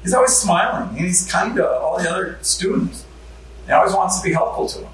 He's 0.04 0.14
always 0.14 0.32
smiling, 0.32 0.90
and 0.90 1.00
he's 1.00 1.30
kind 1.30 1.54
to 1.58 1.70
all 1.70 1.98
the 1.98 2.10
other 2.10 2.40
students. 2.42 3.06
He 3.66 3.72
always 3.72 3.94
wants 3.94 4.20
to 4.20 4.24
be 4.24 4.34
helpful 4.34 4.68
to 4.68 4.80
them. 4.80 4.92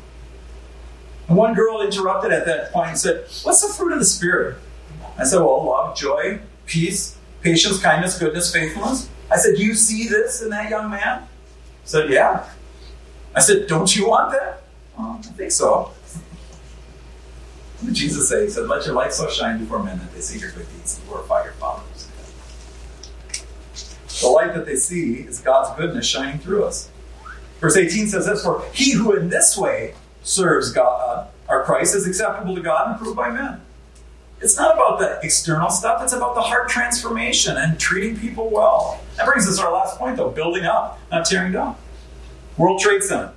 And 1.28 1.38
one 1.38 1.54
girl 1.54 1.82
interrupted 1.82 2.32
at 2.32 2.46
that 2.46 2.72
point 2.72 2.90
and 2.90 2.98
said, 2.98 3.26
What's 3.44 3.66
the 3.66 3.74
fruit 3.74 3.94
of 3.94 4.00
the 4.00 4.06
Spirit? 4.06 4.58
I 5.18 5.24
said, 5.24 5.40
Well, 5.40 5.66
love, 5.66 5.96
joy, 5.96 6.40
peace, 6.66 7.18
patience, 7.42 7.82
kindness, 7.82 8.18
goodness, 8.18 8.54
faithfulness. 8.54 9.10
I 9.30 9.38
said, 9.38 9.56
Do 9.56 9.66
you 9.66 9.74
see 9.74 10.08
this 10.08 10.42
in 10.42 10.50
that 10.50 10.70
young 10.70 10.90
man? 10.90 11.24
He 11.84 11.88
said, 11.88 12.10
Yeah. 12.10 12.50
I 13.36 13.40
said, 13.40 13.68
Don't 13.68 13.96
you 13.96 14.08
want 14.08 14.32
that? 14.32 14.64
Well, 14.98 15.20
I 15.20 15.22
think 15.22 15.52
so. 15.52 15.92
What 17.80 17.88
did 17.88 17.96
Jesus 17.96 18.30
say? 18.30 18.44
He 18.44 18.50
said, 18.50 18.68
Let 18.68 18.86
your 18.86 18.96
light 18.96 19.14
so 19.14 19.30
shine 19.30 19.60
before 19.60 19.82
men 19.82 20.00
that 20.00 20.14
they 20.14 20.22
see 20.22 20.40
your 20.40 20.52
good 20.52 20.68
deeds 20.70 20.98
and 20.98 21.08
glorify 21.08 21.44
your 21.44 21.54
Father 21.54 21.84
the 24.22 24.28
light 24.28 24.54
that 24.54 24.66
they 24.66 24.76
see 24.76 25.16
is 25.16 25.42
God's 25.42 25.76
goodness 25.78 26.06
shining 26.06 26.40
through 26.40 26.64
us. 26.66 26.90
Verse 27.62 27.78
18 27.78 28.08
says 28.08 28.26
this 28.26 28.44
For 28.44 28.66
he 28.74 28.92
who 28.92 29.16
in 29.16 29.30
this 29.30 29.56
way 29.56 29.94
serves 30.24 30.72
God, 30.72 31.20
uh, 31.20 31.28
our 31.48 31.64
Christ 31.64 31.96
is 31.96 32.08
acceptable 32.08 32.56
to 32.56 32.62
God 32.62 32.88
and 32.88 32.96
approved 32.96 33.16
by 33.16 33.30
men. 33.30 33.62
It's 34.42 34.58
not 34.58 34.74
about 34.74 34.98
the 34.98 35.20
external 35.24 35.70
stuff, 35.70 36.02
it's 36.02 36.14
about 36.14 36.34
the 36.34 36.42
heart 36.42 36.68
transformation 36.68 37.58
and 37.58 37.80
treating 37.80 38.18
people 38.18 38.50
well. 38.50 39.00
That 39.16 39.28
brings 39.28 39.48
us 39.48 39.60
to 39.60 39.66
our 39.66 39.72
last 39.72 40.00
point, 40.00 40.18
though 40.18 40.32
building 40.32 40.66
up, 40.66 41.00
not 41.12 41.26
tearing 41.26 41.52
down. 41.52 41.76
World 42.58 42.82
Trade 42.82 43.04
Center, 43.04 43.32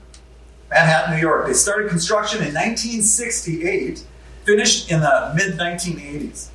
Manhattan, 0.71 1.15
New 1.15 1.21
York. 1.21 1.47
They 1.47 1.53
started 1.53 1.91
construction 1.91 2.39
in 2.39 2.55
1968, 2.55 4.05
finished 4.45 4.91
in 4.91 5.01
the 5.01 5.33
mid 5.37 5.59
1980s. 5.59 6.49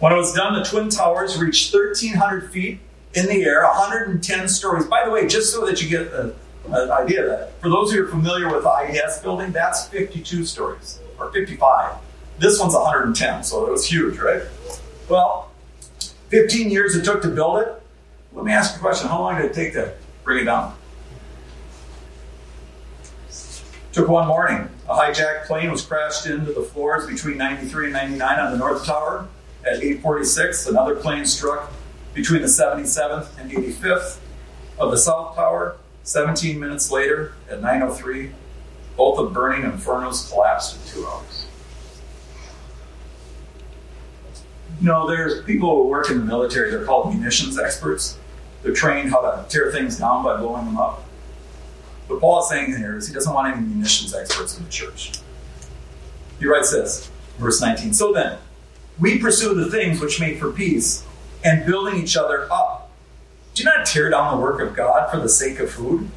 When 0.00 0.12
it 0.12 0.16
was 0.16 0.34
done, 0.34 0.52
the 0.52 0.64
Twin 0.64 0.90
Towers 0.90 1.40
reached 1.40 1.72
1,300 1.72 2.52
feet 2.52 2.80
in 3.14 3.26
the 3.26 3.42
air, 3.44 3.62
110 3.64 4.48
stories. 4.48 4.84
By 4.84 5.04
the 5.06 5.10
way, 5.10 5.26
just 5.26 5.50
so 5.50 5.64
that 5.64 5.82
you 5.82 5.88
get 5.88 6.12
an 6.72 6.90
idea 6.90 7.22
of 7.22 7.28
that, 7.28 7.60
for 7.60 7.68
those 7.68 7.92
who 7.92 8.04
are 8.04 8.08
familiar 8.08 8.52
with 8.52 8.62
the 8.62 8.68
IES 8.68 9.20
building, 9.20 9.52
that's 9.52 9.88
52 9.88 10.44
stories, 10.44 11.00
or 11.18 11.32
55. 11.32 11.96
This 12.38 12.60
one's 12.60 12.74
110, 12.74 13.42
so 13.42 13.66
it 13.66 13.70
was 13.70 13.86
huge, 13.86 14.18
right? 14.18 14.42
Well, 15.08 15.50
15 16.28 16.70
years 16.70 16.94
it 16.94 17.04
took 17.04 17.22
to 17.22 17.28
build 17.28 17.60
it. 17.60 17.82
Let 18.32 18.44
me 18.44 18.52
ask 18.52 18.74
you 18.74 18.78
a 18.78 18.80
question. 18.80 19.08
How 19.08 19.20
long 19.20 19.36
did 19.36 19.46
it 19.46 19.54
take 19.54 19.72
to 19.72 19.94
bring 20.22 20.42
it 20.42 20.44
down? 20.44 20.74
Took 23.92 24.08
one 24.08 24.28
morning. 24.28 24.68
A 24.88 24.94
hijacked 24.94 25.46
plane 25.46 25.70
was 25.70 25.82
crashed 25.82 26.26
into 26.26 26.52
the 26.52 26.62
floors 26.62 27.06
between 27.06 27.38
93 27.38 27.86
and 27.86 27.92
99 27.94 28.38
on 28.38 28.52
the 28.52 28.58
North 28.58 28.84
Tower. 28.84 29.26
At 29.64 29.82
846, 29.82 30.66
another 30.68 30.94
plane 30.94 31.26
struck 31.26 31.72
between 32.14 32.42
the 32.42 32.48
77th 32.48 33.38
and 33.38 33.50
85th 33.50 34.18
of 34.78 34.90
the 34.90 34.98
South 34.98 35.34
Tower. 35.34 35.76
17 36.08 36.58
minutes 36.58 36.90
later, 36.90 37.34
at 37.50 37.60
903, 37.60 38.30
both 38.96 39.18
the 39.18 39.24
burning 39.24 39.70
infernos 39.70 40.32
collapsed 40.32 40.76
in 40.76 40.90
two 40.90 41.06
hours. 41.06 41.44
You 44.80 44.86
know, 44.86 45.06
there's 45.06 45.42
people 45.42 45.82
who 45.82 45.88
work 45.90 46.08
in 46.08 46.18
the 46.18 46.24
military, 46.24 46.70
they're 46.70 46.86
called 46.86 47.14
munitions 47.14 47.58
experts. 47.58 48.16
They're 48.62 48.72
trained 48.72 49.10
how 49.10 49.20
to 49.20 49.44
tear 49.50 49.70
things 49.70 49.98
down 49.98 50.24
by 50.24 50.38
blowing 50.38 50.64
them 50.64 50.78
up. 50.78 51.02
What 52.06 52.20
Paul 52.20 52.40
is 52.40 52.48
saying 52.48 52.74
here 52.74 52.96
is 52.96 53.06
he 53.06 53.12
doesn't 53.12 53.32
want 53.34 53.54
any 53.54 53.66
munitions 53.66 54.14
experts 54.14 54.56
in 54.56 54.64
the 54.64 54.70
church. 54.70 55.12
He 56.38 56.46
writes 56.46 56.72
this, 56.72 57.10
verse 57.36 57.60
19. 57.60 57.92
So 57.92 58.14
then, 58.14 58.38
we 58.98 59.18
pursue 59.18 59.54
the 59.54 59.70
things 59.70 60.00
which 60.00 60.20
make 60.20 60.38
for 60.38 60.52
peace 60.52 61.04
and 61.44 61.66
building 61.66 62.02
each 62.02 62.16
other 62.16 62.50
up. 62.50 62.77
Do 63.58 63.64
you 63.64 63.70
not 63.70 63.86
tear 63.86 64.08
down 64.08 64.36
the 64.36 64.40
work 64.40 64.60
of 64.60 64.76
God 64.76 65.10
for 65.10 65.18
the 65.18 65.28
sake 65.28 65.58
of 65.58 65.68
food. 65.68 66.08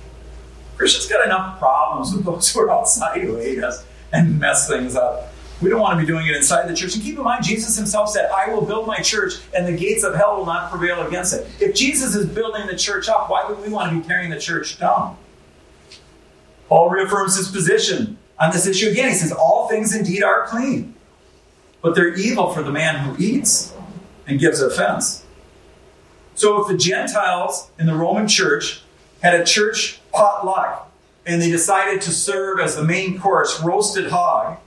Christians 0.78 1.08
got 1.08 1.26
enough 1.26 1.58
problems 1.58 2.14
with 2.14 2.24
those 2.24 2.54
who 2.54 2.60
are 2.60 2.70
outside 2.70 3.20
who 3.22 3.38
hate 3.38 3.64
us 3.64 3.84
and 4.14 4.40
mess 4.40 4.70
things 4.70 4.96
up. 4.96 5.34
We 5.60 5.68
don't 5.68 5.82
want 5.82 6.00
to 6.00 6.06
be 6.06 6.06
doing 6.06 6.28
it 6.28 6.36
inside 6.36 6.68
the 6.70 6.76
church. 6.76 6.94
And 6.94 7.04
keep 7.04 7.18
in 7.18 7.24
mind, 7.24 7.44
Jesus 7.44 7.76
himself 7.76 8.10
said, 8.10 8.30
I 8.30 8.54
will 8.54 8.62
build 8.62 8.86
my 8.86 9.00
church, 9.00 9.34
and 9.56 9.66
the 9.66 9.76
gates 9.76 10.04
of 10.04 10.14
hell 10.14 10.38
will 10.38 10.46
not 10.46 10.70
prevail 10.70 11.02
against 11.08 11.34
it. 11.34 11.48
If 11.60 11.74
Jesus 11.74 12.14
is 12.14 12.28
building 12.28 12.68
the 12.68 12.76
church 12.76 13.10
up, 13.10 13.32
why 13.32 13.44
would 13.50 13.60
we 13.60 13.70
want 13.70 13.92
to 13.92 14.00
be 14.00 14.08
tearing 14.08 14.30
the 14.30 14.40
church 14.40 14.78
down? 14.80 15.18
Paul 16.68 16.92
reaffirms 16.92 17.38
his 17.38 17.48
position 17.48 18.20
on 18.40 18.52
this 18.52 18.68
issue 18.68 18.90
again. 18.90 19.10
He 19.10 19.16
says, 19.16 19.32
All 19.32 19.68
things 19.68 19.96
indeed 19.96 20.22
are 20.22 20.46
clean, 20.46 20.94
but 21.82 21.96
they're 21.96 22.14
evil 22.14 22.54
for 22.54 22.62
the 22.62 22.72
man 22.72 23.00
who 23.00 23.20
eats 23.20 23.74
and 24.28 24.40
gives 24.40 24.62
offense. 24.62 25.26
So 26.36 26.62
if 26.62 26.68
the 26.68 26.78
Gentiles 26.78 27.70
in 27.78 27.86
the 27.86 27.96
Roman 27.96 28.28
church 28.28 28.82
had 29.22 29.40
a 29.40 29.44
church 29.44 30.00
potluck 30.12 30.92
and 31.26 31.42
they 31.42 31.52
decided 31.52 32.02
to 32.02 32.12
serve 32.12 32.60
as 32.60 32.76
the 32.76 32.84
main 32.84 33.20
course 33.20 33.62
roasted 33.62 34.10
hog, 34.10 34.58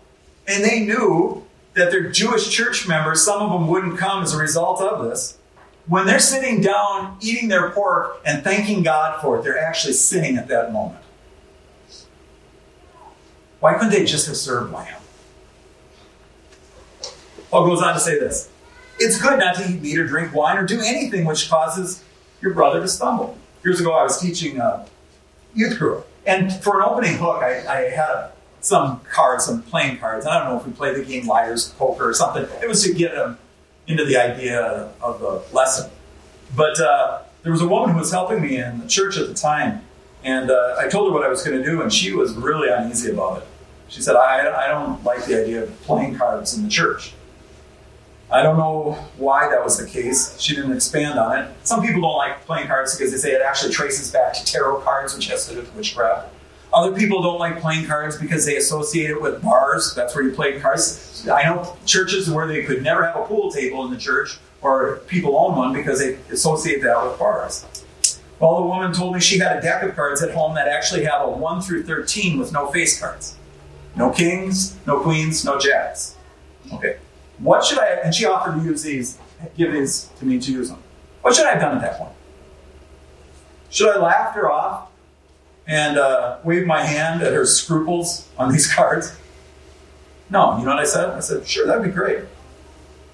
and 0.47 0.65
they 0.65 0.81
knew 0.81 1.45
that 1.75 1.91
their 1.91 2.11
Jewish 2.11 2.49
church 2.51 2.87
members, 2.87 3.25
some 3.25 3.43
of 3.43 3.51
them 3.51 3.67
wouldn't 3.67 3.99
come 3.99 4.23
as 4.23 4.35
a 4.35 4.39
result 4.39 4.81
of 4.81 5.05
this, 5.05 5.39
when 5.87 6.07
they're 6.07 6.19
sitting 6.21 6.61
down 6.61 7.19
eating 7.21 7.49
their 7.49 7.71
pork 7.71 8.21
and 8.25 8.43
thanking 8.43 8.83
God 8.83 9.21
for 9.21 9.39
it, 9.39 9.43
they're 9.43 9.59
actually 9.59 9.93
sinning 9.95 10.37
at 10.37 10.49
that 10.49 10.73
moment. 10.73 11.03
Why 13.61 13.75
couldn't 13.75 13.91
they 13.91 14.05
just 14.05 14.27
have 14.27 14.37
served 14.37 14.73
lamb? 14.73 15.01
Paul 17.51 17.67
goes 17.67 17.83
on 17.83 17.95
to 17.95 18.01
say 18.01 18.19
this 18.19 18.49
It's 18.99 19.21
good 19.21 19.39
not 19.39 19.57
to 19.57 19.69
eat 19.69 19.83
meat 19.83 19.99
or 19.99 20.07
drink 20.07 20.35
wine 20.35 20.57
or 20.57 20.65
do 20.65 20.81
anything 20.81 21.25
which 21.25 21.49
causes 21.51 22.03
your 22.41 22.55
brother 22.55 22.81
to 22.81 22.89
stumble. 22.89 23.37
Years 23.65 23.81
ago, 23.81 23.93
I 23.93 24.03
was 24.03 24.21
teaching 24.21 24.59
a 24.59 24.87
youth 25.55 25.79
group, 25.79 26.07
and 26.27 26.53
for 26.53 26.81
an 26.81 26.89
opening 26.89 27.17
hook, 27.17 27.43
I, 27.43 27.67
I 27.67 27.81
had 27.91 28.31
some 28.61 29.01
cards, 29.11 29.47
some 29.47 29.63
playing 29.63 29.99
cards. 29.99 30.27
I 30.27 30.39
don't 30.39 30.53
know 30.53 30.61
if 30.61 30.67
we 30.67 30.73
played 30.73 30.97
the 30.97 31.05
game 31.05 31.27
Liar's 31.27 31.71
Poker 31.71 32.09
or 32.09 32.15
something. 32.15 32.47
It 32.63 32.69
was 32.69 32.83
to 32.85 32.93
get 32.93 33.15
them 33.15 33.39
into 33.87 34.05
the 34.05 34.17
idea 34.17 34.91
of 35.01 35.21
the 35.21 35.43
lesson. 35.55 35.91
But 36.57 36.81
uh, 36.81 37.23
there 37.43 37.53
was 37.53 37.61
a 37.61 37.69
woman 37.69 37.91
who 37.91 37.99
was 37.99 38.11
helping 38.11 38.41
me 38.41 38.57
in 38.57 38.81
the 38.81 38.89
church 38.89 39.19
at 39.19 39.29
the 39.29 39.35
time, 39.35 39.83
and 40.23 40.51
uh, 40.51 40.77
I 40.79 40.89
told 40.89 41.09
her 41.09 41.15
what 41.15 41.25
I 41.25 41.29
was 41.29 41.43
going 41.43 41.59
to 41.59 41.65
do, 41.65 41.83
and 41.83 41.93
she 41.93 42.13
was 42.13 42.35
really 42.35 42.69
uneasy 42.69 43.11
about 43.11 43.43
it. 43.43 43.49
She 43.89 44.01
said, 44.01 44.17
I, 44.17 44.65
I 44.65 44.69
don't 44.69 45.05
like 45.05 45.25
the 45.27 45.43
idea 45.43 45.65
of 45.65 45.83
playing 45.83 46.17
cards 46.17 46.57
in 46.57 46.65
the 46.65 46.71
church. 46.71 47.13
I 48.35 48.43
don't 48.43 48.57
know 48.57 48.99
why 49.17 49.49
that 49.49 49.63
was 49.63 49.79
the 49.79 49.87
case. 49.87 50.41
She 50.41 50.57
didn't 50.57 50.73
expand 50.73 51.21
on 51.21 51.39
it. 51.39 51.51
Some 51.63 51.83
people 51.83 52.01
don't 52.01 52.17
like 52.17 52.45
playing 52.45 52.67
cards 52.67 52.97
because 52.97 53.13
they 53.13 53.19
say 53.19 53.31
it 53.31 53.41
actually 53.41 53.73
traces 53.73 54.11
back 54.11 54.35
to 54.35 54.45
tarot 54.45 54.81
cards, 54.81 55.15
which 55.15 55.29
has 55.29 55.47
to 55.47 55.55
do 55.55 55.61
with 55.61 55.73
witchcraft. 55.77 56.35
Other 56.73 56.93
people 56.97 57.23
don't 57.23 57.39
like 57.39 57.61
playing 57.61 57.87
cards 57.87 58.17
because 58.17 58.45
they 58.45 58.57
associate 58.57 59.11
it 59.11 59.23
with 59.23 59.41
bars. 59.41 59.95
That's 59.95 60.17
where 60.17 60.25
you 60.25 60.33
play 60.33 60.59
cards. 60.59 61.29
I 61.29 61.45
know 61.45 61.77
churches 61.87 62.29
where 62.29 62.49
they 62.49 62.65
could 62.65 62.83
never 62.83 63.07
have 63.07 63.15
a 63.15 63.25
pool 63.25 63.53
table 63.53 63.85
in 63.85 63.93
the 63.93 63.97
church 63.97 64.37
or 64.63 64.97
people 65.07 65.39
own 65.39 65.55
one 65.57 65.73
because 65.73 66.01
they 66.01 66.15
associate 66.33 66.83
that 66.83 67.05
with 67.05 67.17
bars. 67.17 67.65
Well, 68.41 68.57
the 68.57 68.67
woman 68.67 68.93
told 68.93 69.15
me 69.15 69.21
she 69.21 69.39
had 69.39 69.57
a 69.57 69.61
deck 69.61 69.85
of 69.85 69.95
cards 69.95 70.25
at 70.25 70.35
home 70.35 70.57
that 70.57 70.67
actually 70.67 71.05
have 71.05 71.23
a 71.23 71.31
1 71.31 71.63
through 71.63 71.85
13 71.85 72.37
with 72.41 72.53
no 72.53 72.67
face 72.67 72.99
cards. 72.99 73.37
No 73.95 74.11
kings, 74.11 74.77
no 74.89 74.99
queens, 74.99 75.45
no 75.45 75.61
jacks. 75.61 76.17
Okay. 76.73 76.97
What 77.39 77.65
should 77.65 77.79
I, 77.79 77.87
have? 77.87 77.99
and 78.05 78.15
she 78.15 78.27
offered 78.27 78.59
to 78.59 78.65
use 78.65 78.83
these, 78.83 79.19
give 79.57 79.73
these 79.73 80.11
to 80.19 80.25
me 80.25 80.39
to 80.39 80.53
use 80.53 80.69
them. 80.69 80.83
What 81.23 81.35
should 81.35 81.47
I 81.47 81.53
have 81.53 81.61
done 81.61 81.77
at 81.77 81.83
that 81.83 81.99
point? 81.99 82.13
Should 83.71 83.95
I 83.95 83.99
laugh 83.99 84.35
her 84.35 84.51
off 84.51 84.89
and 85.67 85.99
uh, 85.99 86.39
wave 86.45 86.67
my 86.67 86.85
hand 86.85 87.23
at 87.23 87.33
her 87.33 87.45
scruples 87.47 88.29
on 88.39 88.53
these 88.53 88.73
cards? 88.75 89.17
No. 90.31 90.59
You 90.59 90.65
know 90.65 90.71
what 90.71 90.81
I 90.81 90.85
said? 90.85 91.11
I 91.11 91.21
said, 91.21 91.47
sure, 91.47 91.67
that'd 91.67 91.83
be 91.83 91.91
great. 91.91 92.21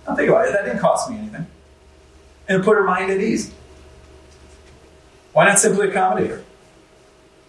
Now 0.07 0.15
think 0.15 0.29
about 0.29 0.47
it. 0.47 0.53
That 0.53 0.65
didn't 0.65 0.81
cost 0.81 1.11
me 1.11 1.19
anything. 1.19 1.47
And 2.49 2.65
put 2.65 2.77
her 2.77 2.85
mind 2.85 3.11
at 3.11 3.21
ease. 3.21 3.53
Why 5.33 5.47
not 5.47 5.59
simply 5.59 5.89
accommodate 5.89 6.31
her? 6.31 6.45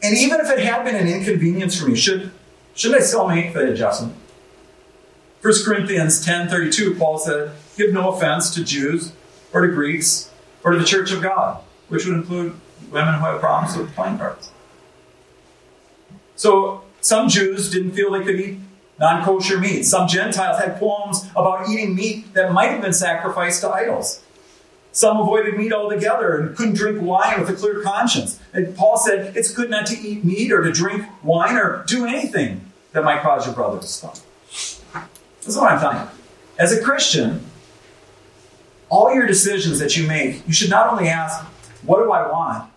And 0.03 0.17
even 0.17 0.39
if 0.39 0.49
it 0.49 0.59
had 0.59 0.83
been 0.83 0.95
an 0.95 1.07
inconvenience 1.07 1.79
for 1.79 1.87
me, 1.87 1.95
should 1.95 2.31
should 2.73 2.95
I 2.95 2.99
still 2.99 3.27
make 3.27 3.53
the 3.53 3.71
adjustment? 3.71 4.15
1 5.41 5.53
Corinthians 5.65 6.23
10.32, 6.23 6.99
Paul 6.99 7.17
said, 7.17 7.51
Give 7.75 7.91
no 7.91 8.11
offense 8.11 8.53
to 8.53 8.63
Jews 8.63 9.11
or 9.51 9.61
to 9.65 9.73
Greeks 9.73 10.29
or 10.63 10.71
to 10.71 10.77
the 10.77 10.85
church 10.85 11.11
of 11.11 11.23
God, 11.23 11.63
which 11.87 12.05
would 12.05 12.15
include 12.15 12.53
women 12.91 13.15
who 13.15 13.25
have 13.25 13.39
problems 13.39 13.75
with 13.75 13.93
playing 13.95 14.19
cards. 14.19 14.51
So 16.35 16.83
some 17.01 17.27
Jews 17.27 17.71
didn't 17.71 17.93
feel 17.93 18.11
they 18.11 18.23
could 18.23 18.39
eat 18.39 18.59
non 18.99 19.23
kosher 19.23 19.59
meat. 19.59 19.83
Some 19.83 20.07
Gentiles 20.07 20.59
had 20.59 20.77
qualms 20.77 21.27
about 21.31 21.67
eating 21.67 21.95
meat 21.95 22.33
that 22.35 22.51
might 22.51 22.69
have 22.69 22.81
been 22.81 22.93
sacrificed 22.93 23.61
to 23.61 23.69
idols. 23.69 24.23
Some 24.91 25.17
avoided 25.17 25.57
meat 25.57 25.73
altogether 25.73 26.37
and 26.37 26.55
couldn't 26.55 26.75
drink 26.75 27.01
wine 27.01 27.39
with 27.39 27.49
a 27.49 27.53
clear 27.53 27.81
conscience. 27.81 28.39
And 28.53 28.75
Paul 28.75 28.97
said 28.97 29.35
it's 29.35 29.51
good 29.51 29.71
not 29.71 29.87
to 29.87 29.97
eat 29.97 30.23
meat 30.23 30.51
or 30.51 30.61
to 30.61 30.71
drink 30.71 31.05
wine 31.23 31.55
or 31.55 31.83
do 31.87 32.05
anything 32.05 32.61
that 32.91 33.03
might 33.03 33.21
cause 33.21 33.47
your 33.47 33.55
brother 33.55 33.79
to 33.79 33.87
stumble. 33.87 34.19
That's 35.41 35.57
what 35.57 35.71
I'm 35.71 35.79
telling 35.79 35.97
you. 35.97 36.07
As 36.57 36.71
a 36.71 36.81
Christian, 36.81 37.43
all 38.89 39.13
your 39.13 39.25
decisions 39.25 39.79
that 39.79 39.97
you 39.97 40.07
make, 40.07 40.45
you 40.47 40.53
should 40.53 40.69
not 40.69 40.91
only 40.91 41.07
ask, 41.07 41.43
what 41.83 42.03
do 42.03 42.11
I 42.11 42.29
want? 42.29 42.69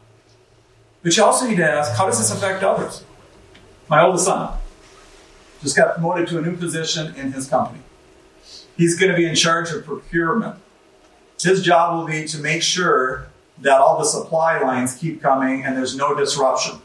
But 1.03 1.17
you 1.17 1.25
also 1.25 1.47
need 1.47 1.57
to 1.57 1.71
ask, 1.71 1.97
how 1.97 2.07
does 2.07 2.19
this 2.19 2.33
affect 2.33 2.63
others? 2.63 3.05
My 3.89 4.03
oldest 4.03 4.25
son 4.25 4.57
just 5.61 5.77
got 5.77 5.95
promoted 5.95 6.29
to 6.29 6.39
a 6.39 6.43
new 6.43 6.57
position 6.57 7.15
in 7.15 7.33
his 7.33 7.49
company. 7.49 7.81
He's 8.77 8.99
going 8.99 9.11
to 9.11 9.17
be 9.17 9.27
in 9.27 9.35
charge 9.35 9.71
of 9.71 9.85
procurement. 9.85 10.57
His 11.41 11.63
job 11.63 11.99
will 11.99 12.07
be 12.07 12.27
to 12.29 12.39
make 12.39 12.63
sure 12.63 13.29
that 13.59 13.81
all 13.81 13.99
the 13.99 14.05
supply 14.05 14.61
lines 14.61 14.95
keep 14.95 15.21
coming 15.21 15.65
and 15.65 15.77
there's 15.77 15.97
no 15.97 16.15
disruption. 16.15 16.79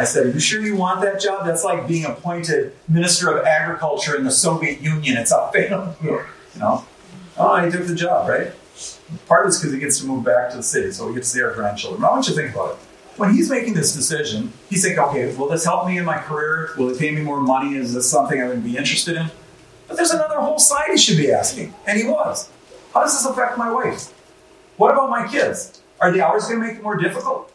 I 0.00 0.04
said, 0.04 0.26
Are 0.26 0.30
you 0.30 0.40
sure 0.40 0.62
you 0.62 0.76
want 0.76 1.02
that 1.02 1.20
job? 1.20 1.44
That's 1.44 1.62
like 1.62 1.86
being 1.86 2.06
appointed 2.06 2.72
Minister 2.88 3.36
of 3.36 3.44
Agriculture 3.44 4.16
in 4.16 4.24
the 4.24 4.30
Soviet 4.30 4.80
Union. 4.80 5.18
It's 5.18 5.30
a 5.30 5.50
failure. 5.52 6.26
You 6.54 6.60
know? 6.62 6.84
Oh, 7.38 7.64
he 7.64 7.70
took 7.70 7.86
the 7.86 7.94
job, 7.94 8.28
right? 8.28 8.50
Part 9.28 9.46
of 9.46 9.50
it's 9.50 9.58
because 9.60 9.72
he 9.72 9.78
gets 9.78 10.00
to 10.00 10.06
move 10.06 10.24
back 10.24 10.50
to 10.50 10.56
the 10.56 10.64
city, 10.64 10.90
so 10.90 11.06
we 11.06 11.14
get 11.14 11.22
to 11.22 11.28
see 11.28 11.40
our 11.40 11.54
grandchildren. 11.54 12.04
I 12.04 12.10
want 12.10 12.26
you 12.26 12.34
to 12.34 12.40
think 12.40 12.52
about 12.52 12.72
it. 12.72 12.76
when 13.16 13.32
he's 13.32 13.48
making 13.48 13.74
this 13.74 13.94
decision, 13.94 14.52
he's 14.68 14.82
thinking, 14.82 14.98
okay, 14.98 15.32
will 15.36 15.48
this 15.48 15.64
help 15.64 15.86
me 15.86 15.96
in 15.96 16.04
my 16.04 16.18
career? 16.18 16.70
Will 16.76 16.90
it 16.90 16.98
pay 16.98 17.12
me 17.12 17.22
more 17.22 17.40
money? 17.40 17.76
Is 17.76 17.94
this 17.94 18.10
something 18.10 18.40
I'm 18.40 18.48
going 18.48 18.62
to 18.62 18.68
be 18.68 18.76
interested 18.76 19.14
in? 19.16 19.30
But 19.86 19.96
there's 19.96 20.10
another 20.10 20.40
whole 20.40 20.58
side 20.58 20.88
he 20.90 20.98
should 20.98 21.18
be 21.18 21.30
asking, 21.30 21.72
and 21.86 21.96
he 21.96 22.04
was. 22.04 22.50
How 22.92 23.02
does 23.02 23.12
this 23.12 23.30
affect 23.30 23.56
my 23.56 23.70
wife? 23.70 24.12
What 24.76 24.92
about 24.92 25.08
my 25.08 25.28
kids? 25.28 25.80
Are 26.00 26.10
the 26.10 26.20
hours 26.26 26.48
going 26.48 26.60
to 26.60 26.66
make 26.66 26.78
it 26.78 26.82
more 26.82 26.96
difficult? 26.96 27.52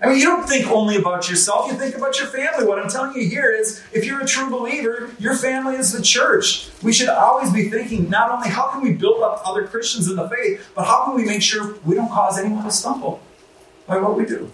I 0.00 0.08
mean, 0.08 0.18
you 0.18 0.24
don't 0.24 0.46
think 0.46 0.70
only 0.70 0.96
about 0.96 1.30
yourself, 1.30 1.72
you 1.72 1.78
think 1.78 1.94
about 1.94 2.18
your 2.18 2.28
family. 2.28 2.66
What 2.66 2.78
I'm 2.78 2.88
telling 2.88 3.16
you 3.16 3.26
here 3.26 3.50
is 3.50 3.82
if 3.94 4.04
you're 4.04 4.20
a 4.20 4.26
true 4.26 4.50
believer, 4.50 5.10
your 5.18 5.34
family 5.34 5.74
is 5.76 5.92
the 5.92 6.02
church. 6.02 6.68
We 6.82 6.92
should 6.92 7.08
always 7.08 7.50
be 7.50 7.70
thinking 7.70 8.10
not 8.10 8.30
only 8.30 8.50
how 8.50 8.68
can 8.68 8.82
we 8.82 8.92
build 8.92 9.22
up 9.22 9.40
other 9.46 9.66
Christians 9.66 10.08
in 10.10 10.16
the 10.16 10.28
faith, 10.28 10.68
but 10.74 10.84
how 10.84 11.06
can 11.06 11.14
we 11.14 11.24
make 11.24 11.40
sure 11.40 11.76
we 11.86 11.94
don't 11.94 12.10
cause 12.10 12.38
anyone 12.38 12.64
to 12.64 12.70
stumble 12.70 13.22
by 13.86 13.98
what 13.98 14.16
we 14.16 14.26
do. 14.26 14.52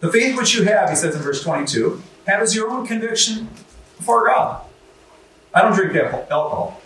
The 0.00 0.10
faith 0.10 0.36
which 0.36 0.54
you 0.54 0.64
have, 0.64 0.90
he 0.90 0.96
says 0.96 1.14
in 1.14 1.22
verse 1.22 1.42
22, 1.42 2.02
have 2.26 2.40
as 2.40 2.54
your 2.54 2.70
own 2.70 2.86
conviction 2.86 3.48
before 3.96 4.26
God. 4.26 4.62
I 5.52 5.62
don't 5.62 5.74
drink 5.74 5.94
alcohol. 5.94 6.80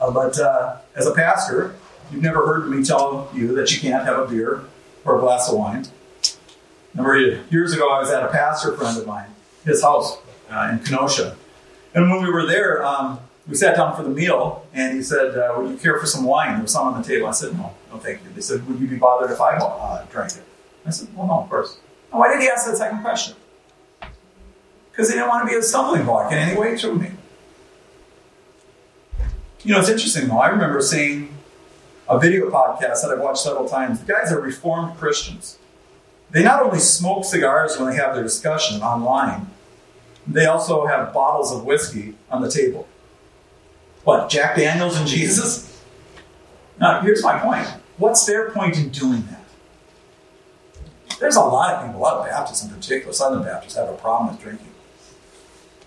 Uh, 0.00 0.10
but 0.10 0.38
uh, 0.38 0.76
as 0.96 1.06
a 1.06 1.14
pastor, 1.14 1.76
you've 2.10 2.22
never 2.22 2.46
heard 2.46 2.68
me 2.70 2.82
tell 2.82 3.30
you 3.34 3.54
that 3.54 3.72
you 3.72 3.80
can't 3.80 4.04
have 4.04 4.18
a 4.18 4.26
beer 4.26 4.64
or 5.04 5.18
a 5.18 5.20
glass 5.20 5.48
of 5.48 5.56
wine. 5.56 5.86
Remember, 6.98 7.44
years 7.50 7.72
ago, 7.72 7.90
I 7.92 8.00
was 8.00 8.10
at 8.10 8.24
a 8.24 8.28
pastor 8.28 8.76
friend 8.76 8.98
of 8.98 9.06
mine, 9.06 9.28
his 9.64 9.82
house 9.82 10.18
uh, 10.50 10.70
in 10.72 10.80
Kenosha. 10.80 11.36
And 11.94 12.10
when 12.10 12.22
we 12.22 12.30
were 12.30 12.44
there, 12.44 12.84
um, 12.84 13.20
we 13.46 13.54
sat 13.54 13.76
down 13.76 13.96
for 13.96 14.02
the 14.02 14.10
meal, 14.10 14.66
and 14.74 14.96
he 14.96 15.02
said, 15.02 15.38
uh, 15.38 15.54
Would 15.56 15.70
you 15.70 15.76
care 15.76 15.98
for 15.98 16.06
some 16.06 16.24
wine? 16.24 16.54
There 16.54 16.62
was 16.62 16.72
some 16.72 16.88
on 16.88 17.00
the 17.00 17.06
table. 17.06 17.28
I 17.28 17.30
said, 17.30 17.56
No, 17.56 17.72
no, 17.90 17.98
thank 17.98 18.22
you. 18.24 18.30
They 18.34 18.40
said, 18.40 18.66
Would 18.68 18.80
you 18.80 18.88
be 18.88 18.96
bothered 18.96 19.30
if 19.30 19.40
I 19.40 19.56
uh, 19.56 20.04
drank 20.06 20.32
it? 20.32 20.42
I 20.84 20.90
said, 20.90 21.08
Well, 21.14 21.28
no, 21.28 21.40
of 21.40 21.48
course. 21.48 21.78
why 22.10 22.32
did 22.32 22.42
he 22.42 22.48
ask 22.48 22.66
that 22.66 22.76
second 22.76 23.00
question? 23.00 23.36
Because 24.90 25.08
he 25.08 25.14
didn't 25.14 25.28
want 25.28 25.48
to 25.48 25.52
be 25.52 25.56
a 25.56 25.62
stumbling 25.62 26.04
block 26.04 26.32
in 26.32 26.38
any 26.38 26.58
way 26.58 26.76
to 26.76 26.94
me. 26.94 27.10
You 29.62 29.74
know, 29.74 29.80
it's 29.80 29.88
interesting 29.88 30.26
though. 30.28 30.38
I 30.38 30.48
remember 30.48 30.80
seeing 30.82 31.34
a 32.08 32.18
video 32.18 32.50
podcast 32.50 33.02
that 33.02 33.10
I've 33.12 33.20
watched 33.20 33.42
several 33.42 33.68
times. 33.68 34.00
The 34.00 34.12
guys 34.12 34.32
are 34.32 34.40
Reformed 34.40 34.98
Christians. 34.98 35.58
They 36.30 36.42
not 36.42 36.62
only 36.62 36.78
smoke 36.78 37.24
cigars 37.24 37.78
when 37.78 37.90
they 37.90 37.96
have 37.96 38.14
their 38.14 38.22
discussion 38.22 38.82
online, 38.82 39.48
they 40.26 40.46
also 40.46 40.86
have 40.86 41.12
bottles 41.14 41.52
of 41.52 41.64
whiskey 41.64 42.14
on 42.30 42.42
the 42.42 42.50
table. 42.50 42.86
What, 44.04 44.28
Jack 44.28 44.56
Daniels 44.56 44.96
and 44.96 45.06
Jesus? 45.06 45.82
Now, 46.78 47.00
here's 47.00 47.22
my 47.22 47.38
point. 47.38 47.66
What's 47.96 48.26
their 48.26 48.50
point 48.50 48.76
in 48.76 48.90
doing 48.90 49.26
that? 49.30 49.44
There's 51.18 51.36
a 51.36 51.40
lot 51.40 51.74
of 51.74 51.86
people, 51.86 52.00
a 52.00 52.02
lot 52.02 52.14
of 52.18 52.26
Baptists 52.26 52.62
in 52.62 52.70
particular, 52.70 53.12
Southern 53.12 53.42
Baptists, 53.42 53.76
have 53.76 53.88
a 53.88 53.96
problem 53.96 54.30
with 54.30 54.42
drinking. 54.42 54.68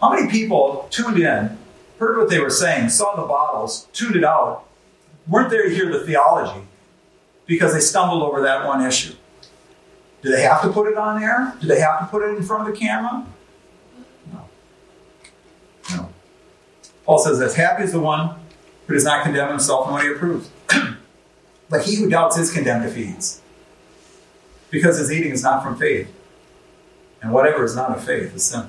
How 0.02 0.14
many 0.14 0.30
people 0.30 0.88
tuned 0.90 1.20
in, 1.20 1.58
heard 2.00 2.18
what 2.18 2.30
they 2.30 2.40
were 2.40 2.50
saying, 2.50 2.90
saw 2.90 3.16
the 3.16 3.28
bottles, 3.28 3.88
tuned 3.94 4.16
it 4.16 4.24
out, 4.24 4.66
weren't 5.28 5.50
there 5.50 5.70
to 5.70 5.74
hear 5.74 5.92
the 5.92 6.06
theology 6.06 6.66
because 7.46 7.74
they 7.74 7.80
stumbled 7.80 8.24
over 8.24 8.42
that 8.42 8.66
one 8.66 8.86
issue? 8.86 9.14
Do 10.22 10.30
they 10.30 10.42
have 10.44 10.62
to 10.62 10.70
put 10.70 10.88
it 10.88 10.98
on 10.98 11.22
air? 11.22 11.56
Do 11.60 11.68
they 11.68 11.80
have 11.80 12.00
to 12.00 12.06
put 12.06 12.24
it 12.24 12.38
in 12.38 12.44
front 12.44 12.68
of 12.68 12.74
the 12.74 12.80
camera? 12.80 13.26
No. 14.32 14.50
No. 15.96 16.10
Paul 17.06 17.20
says, 17.20 17.42
as 17.42 17.56
happy 17.56 17.84
is 17.84 17.92
the 17.92 18.00
one 18.00 18.36
who 18.88 18.94
does 18.94 19.04
not 19.04 19.24
condemn 19.24 19.50
himself 19.50 19.90
what 19.90 20.04
he 20.04 20.12
approves. 20.12 20.50
but 21.70 21.86
he 21.86 21.96
who 21.96 22.10
doubts 22.10 22.38
is 22.38 22.52
condemned 22.52 22.86
if 22.86 22.96
he 22.96 23.06
eats. 23.06 23.42
Because 24.70 25.00
his 25.00 25.12
eating 25.12 25.32
is 25.32 25.44
not 25.44 25.64
from 25.64 25.78
faith. 25.78 26.14
And 27.22 27.32
whatever 27.32 27.64
is 27.64 27.76
not 27.76 27.92
of 27.92 28.04
faith 28.04 28.36
is 28.36 28.44
sin. 28.44 28.68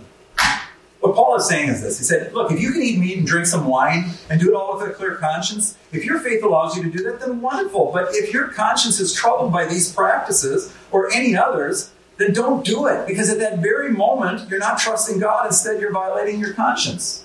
What 1.02 1.16
Paul 1.16 1.34
is 1.34 1.48
saying 1.48 1.68
is 1.68 1.82
this 1.82 1.98
He 1.98 2.04
said, 2.04 2.32
Look, 2.32 2.52
if 2.52 2.60
you 2.60 2.70
can 2.70 2.80
eat 2.80 2.96
meat 2.96 3.18
and 3.18 3.26
drink 3.26 3.46
some 3.46 3.66
wine 3.66 4.12
and 4.30 4.40
do 4.40 4.50
it 4.50 4.54
all 4.54 4.78
with 4.78 4.88
a 4.88 4.92
clear 4.92 5.16
conscience, 5.16 5.76
if 5.90 6.04
your 6.04 6.20
faith 6.20 6.44
allows 6.44 6.76
you 6.76 6.82
to 6.84 6.90
do 6.90 7.02
that, 7.02 7.18
then 7.18 7.40
wonderful. 7.40 7.90
But 7.92 8.10
if 8.12 8.32
your 8.32 8.48
conscience 8.48 9.00
is 9.00 9.12
troubled 9.12 9.52
by 9.52 9.66
these 9.66 9.92
practices 9.92 10.72
or 10.92 11.12
any 11.12 11.36
others, 11.36 11.90
then 12.18 12.32
don't 12.32 12.64
do 12.64 12.86
it. 12.86 13.08
Because 13.08 13.28
at 13.30 13.40
that 13.40 13.58
very 13.58 13.90
moment, 13.90 14.48
you're 14.48 14.60
not 14.60 14.78
trusting 14.78 15.18
God. 15.18 15.46
Instead, 15.46 15.80
you're 15.80 15.90
violating 15.90 16.38
your 16.38 16.52
conscience. 16.52 17.24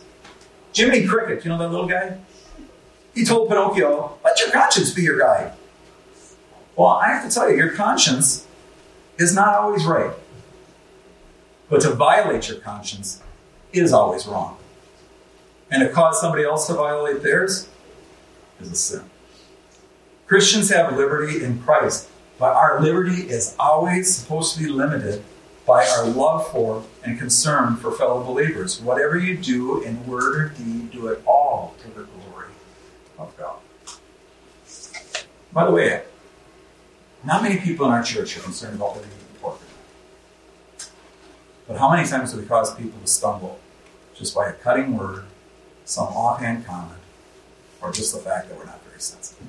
Jiminy 0.73 1.05
Cricket, 1.05 1.45
you 1.45 1.51
know 1.51 1.59
that 1.59 1.69
little 1.69 1.87
guy? 1.87 2.17
He 3.13 3.23
told 3.25 3.47
Pinocchio, 3.47 4.17
Let 4.23 4.39
your 4.39 4.49
conscience 4.49 4.91
be 4.91 5.03
your 5.03 5.19
guide. 5.19 5.53
Well, 6.75 6.89
I 6.89 7.09
have 7.09 7.29
to 7.29 7.33
tell 7.33 7.47
you, 7.47 7.55
your 7.55 7.73
conscience 7.73 8.47
is 9.19 9.35
not 9.35 9.53
always 9.53 9.85
right. 9.85 10.13
But 11.69 11.81
to 11.81 11.91
violate 11.91 12.49
your 12.49 12.57
conscience 12.57 13.21
is 13.73 13.93
always 13.93 14.25
wrong. 14.27 14.57
And 15.69 15.81
to 15.81 15.89
cause 15.89 16.19
somebody 16.21 16.43
else 16.43 16.67
to 16.67 16.73
violate 16.73 17.23
theirs 17.23 17.67
is 18.59 18.71
a 18.71 18.75
sin. 18.75 19.03
Christians 20.25 20.69
have 20.69 20.95
liberty 20.95 21.43
in 21.43 21.61
Christ, 21.61 22.09
but 22.39 22.53
our 22.53 22.81
liberty 22.81 23.23
is 23.23 23.55
always 23.59 24.13
supposed 24.13 24.57
to 24.57 24.63
be 24.63 24.69
limited 24.69 25.23
by 25.65 25.85
our 25.85 26.05
love 26.05 26.49
for 26.51 26.83
and 27.03 27.19
concern 27.19 27.75
for 27.75 27.91
fellow 27.91 28.23
believers. 28.23 28.81
Whatever 28.81 29.17
you 29.17 29.37
do 29.37 29.81
in 29.83 30.05
word 30.07 30.35
or 30.35 30.49
deed, 30.49 30.91
do 30.91 31.07
it 31.07 31.21
all 31.25 31.75
to 31.81 31.87
the 31.89 32.03
glory 32.05 32.47
of 33.19 33.37
God. 33.37 33.57
By 35.51 35.65
the 35.65 35.71
way, 35.71 36.03
not 37.25 37.43
many 37.43 37.59
people 37.59 37.85
in 37.87 37.91
our 37.91 38.03
church 38.03 38.37
are 38.37 38.41
concerned 38.41 38.75
about 38.75 38.95
living 38.95 39.11
but 41.67 41.77
how 41.77 41.91
many 41.91 42.07
times 42.07 42.33
do 42.33 42.39
we 42.39 42.45
cause 42.45 42.73
people 42.75 42.99
to 42.99 43.07
stumble 43.07 43.59
just 44.15 44.35
by 44.35 44.49
a 44.49 44.53
cutting 44.53 44.97
word, 44.97 45.25
some 45.85 46.07
offhand 46.07 46.65
comment, 46.65 46.99
or 47.81 47.91
just 47.91 48.13
the 48.13 48.21
fact 48.21 48.49
that 48.49 48.57
we're 48.57 48.65
not 48.65 48.81
very 48.85 48.99
sensitive? 48.99 49.47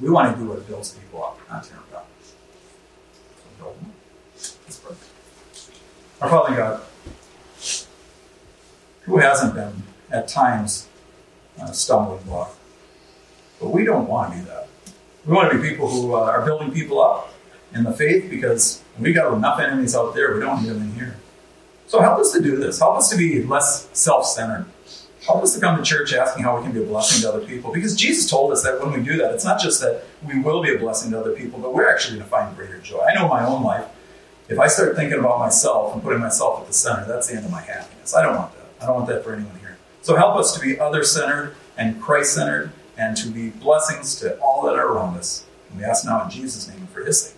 We 0.00 0.08
want 0.08 0.34
to 0.34 0.42
do 0.42 0.48
what 0.48 0.66
builds 0.66 0.92
people 0.92 1.22
up, 1.22 1.38
not 1.50 1.62
tear 1.64 1.76
them 1.76 1.84
down. 1.92 2.02
So 3.58 3.74
Let's. 4.64 4.80
Our 6.20 6.28
Father 6.28 6.56
God, 6.56 6.82
who 9.02 9.18
hasn't 9.18 9.54
been 9.54 9.82
at 10.10 10.28
times 10.28 10.88
a 11.60 11.72
stumbling 11.74 12.22
block? 12.24 12.54
But 13.60 13.68
we 13.68 13.84
don't 13.84 14.06
want 14.06 14.32
to 14.32 14.38
be 14.38 14.44
that. 14.44 14.68
We 15.26 15.34
want 15.34 15.52
to 15.52 15.58
be 15.58 15.68
people 15.68 15.88
who 15.88 16.14
uh, 16.14 16.20
are 16.20 16.44
building 16.44 16.72
people 16.72 17.00
up 17.00 17.32
in 17.74 17.84
the 17.84 17.92
faith 17.92 18.30
because 18.30 18.82
we 19.00 19.12
got 19.12 19.32
enough 19.34 19.60
enemies 19.60 19.94
out 19.94 20.14
there. 20.14 20.34
We 20.34 20.40
don't 20.40 20.62
need 20.62 20.70
them 20.70 20.82
in 20.82 20.92
here. 20.94 21.16
So 21.86 22.00
help 22.00 22.18
us 22.20 22.32
to 22.32 22.40
do 22.40 22.56
this. 22.56 22.78
Help 22.78 22.96
us 22.98 23.10
to 23.10 23.16
be 23.16 23.42
less 23.42 23.88
self-centered. 23.92 24.66
Help 25.26 25.42
us 25.42 25.54
to 25.54 25.60
come 25.60 25.76
to 25.76 25.82
church 25.82 26.12
asking 26.12 26.44
how 26.44 26.56
we 26.56 26.62
can 26.62 26.72
be 26.72 26.82
a 26.82 26.86
blessing 26.86 27.20
to 27.22 27.28
other 27.28 27.46
people. 27.46 27.72
Because 27.72 27.94
Jesus 27.96 28.30
told 28.30 28.52
us 28.52 28.62
that 28.62 28.80
when 28.80 28.92
we 28.92 29.02
do 29.02 29.18
that, 29.18 29.34
it's 29.34 29.44
not 29.44 29.60
just 29.60 29.80
that 29.80 30.04
we 30.26 30.40
will 30.40 30.62
be 30.62 30.74
a 30.74 30.78
blessing 30.78 31.10
to 31.10 31.20
other 31.20 31.32
people, 31.32 31.58
but 31.58 31.74
we're 31.74 31.90
actually 31.90 32.16
going 32.16 32.24
to 32.24 32.30
find 32.30 32.56
greater 32.56 32.78
joy. 32.78 33.00
I 33.00 33.14
know 33.14 33.28
my 33.28 33.44
own 33.44 33.62
life. 33.62 33.86
If 34.48 34.58
I 34.58 34.66
start 34.66 34.96
thinking 34.96 35.18
about 35.18 35.38
myself 35.38 35.94
and 35.94 36.02
putting 36.02 36.20
myself 36.20 36.60
at 36.60 36.66
the 36.66 36.72
center, 36.72 37.04
that's 37.06 37.28
the 37.28 37.36
end 37.36 37.44
of 37.44 37.50
my 37.50 37.60
happiness. 37.60 38.14
I 38.14 38.22
don't 38.22 38.36
want 38.36 38.52
that. 38.54 38.66
I 38.80 38.86
don't 38.86 38.96
want 38.96 39.08
that 39.08 39.22
for 39.22 39.34
anyone 39.34 39.58
here. 39.60 39.76
So 40.02 40.16
help 40.16 40.36
us 40.36 40.54
to 40.54 40.60
be 40.60 40.80
other-centered 40.80 41.54
and 41.76 42.00
Christ-centered 42.00 42.72
and 42.96 43.16
to 43.16 43.28
be 43.28 43.50
blessings 43.50 44.16
to 44.20 44.38
all 44.38 44.62
that 44.66 44.76
are 44.76 44.88
around 44.88 45.16
us. 45.18 45.44
And 45.68 45.78
we 45.78 45.84
ask 45.84 46.04
now 46.04 46.24
in 46.24 46.30
Jesus' 46.30 46.68
name 46.68 46.88
for 46.92 47.04
his 47.04 47.20
sake. 47.20 47.36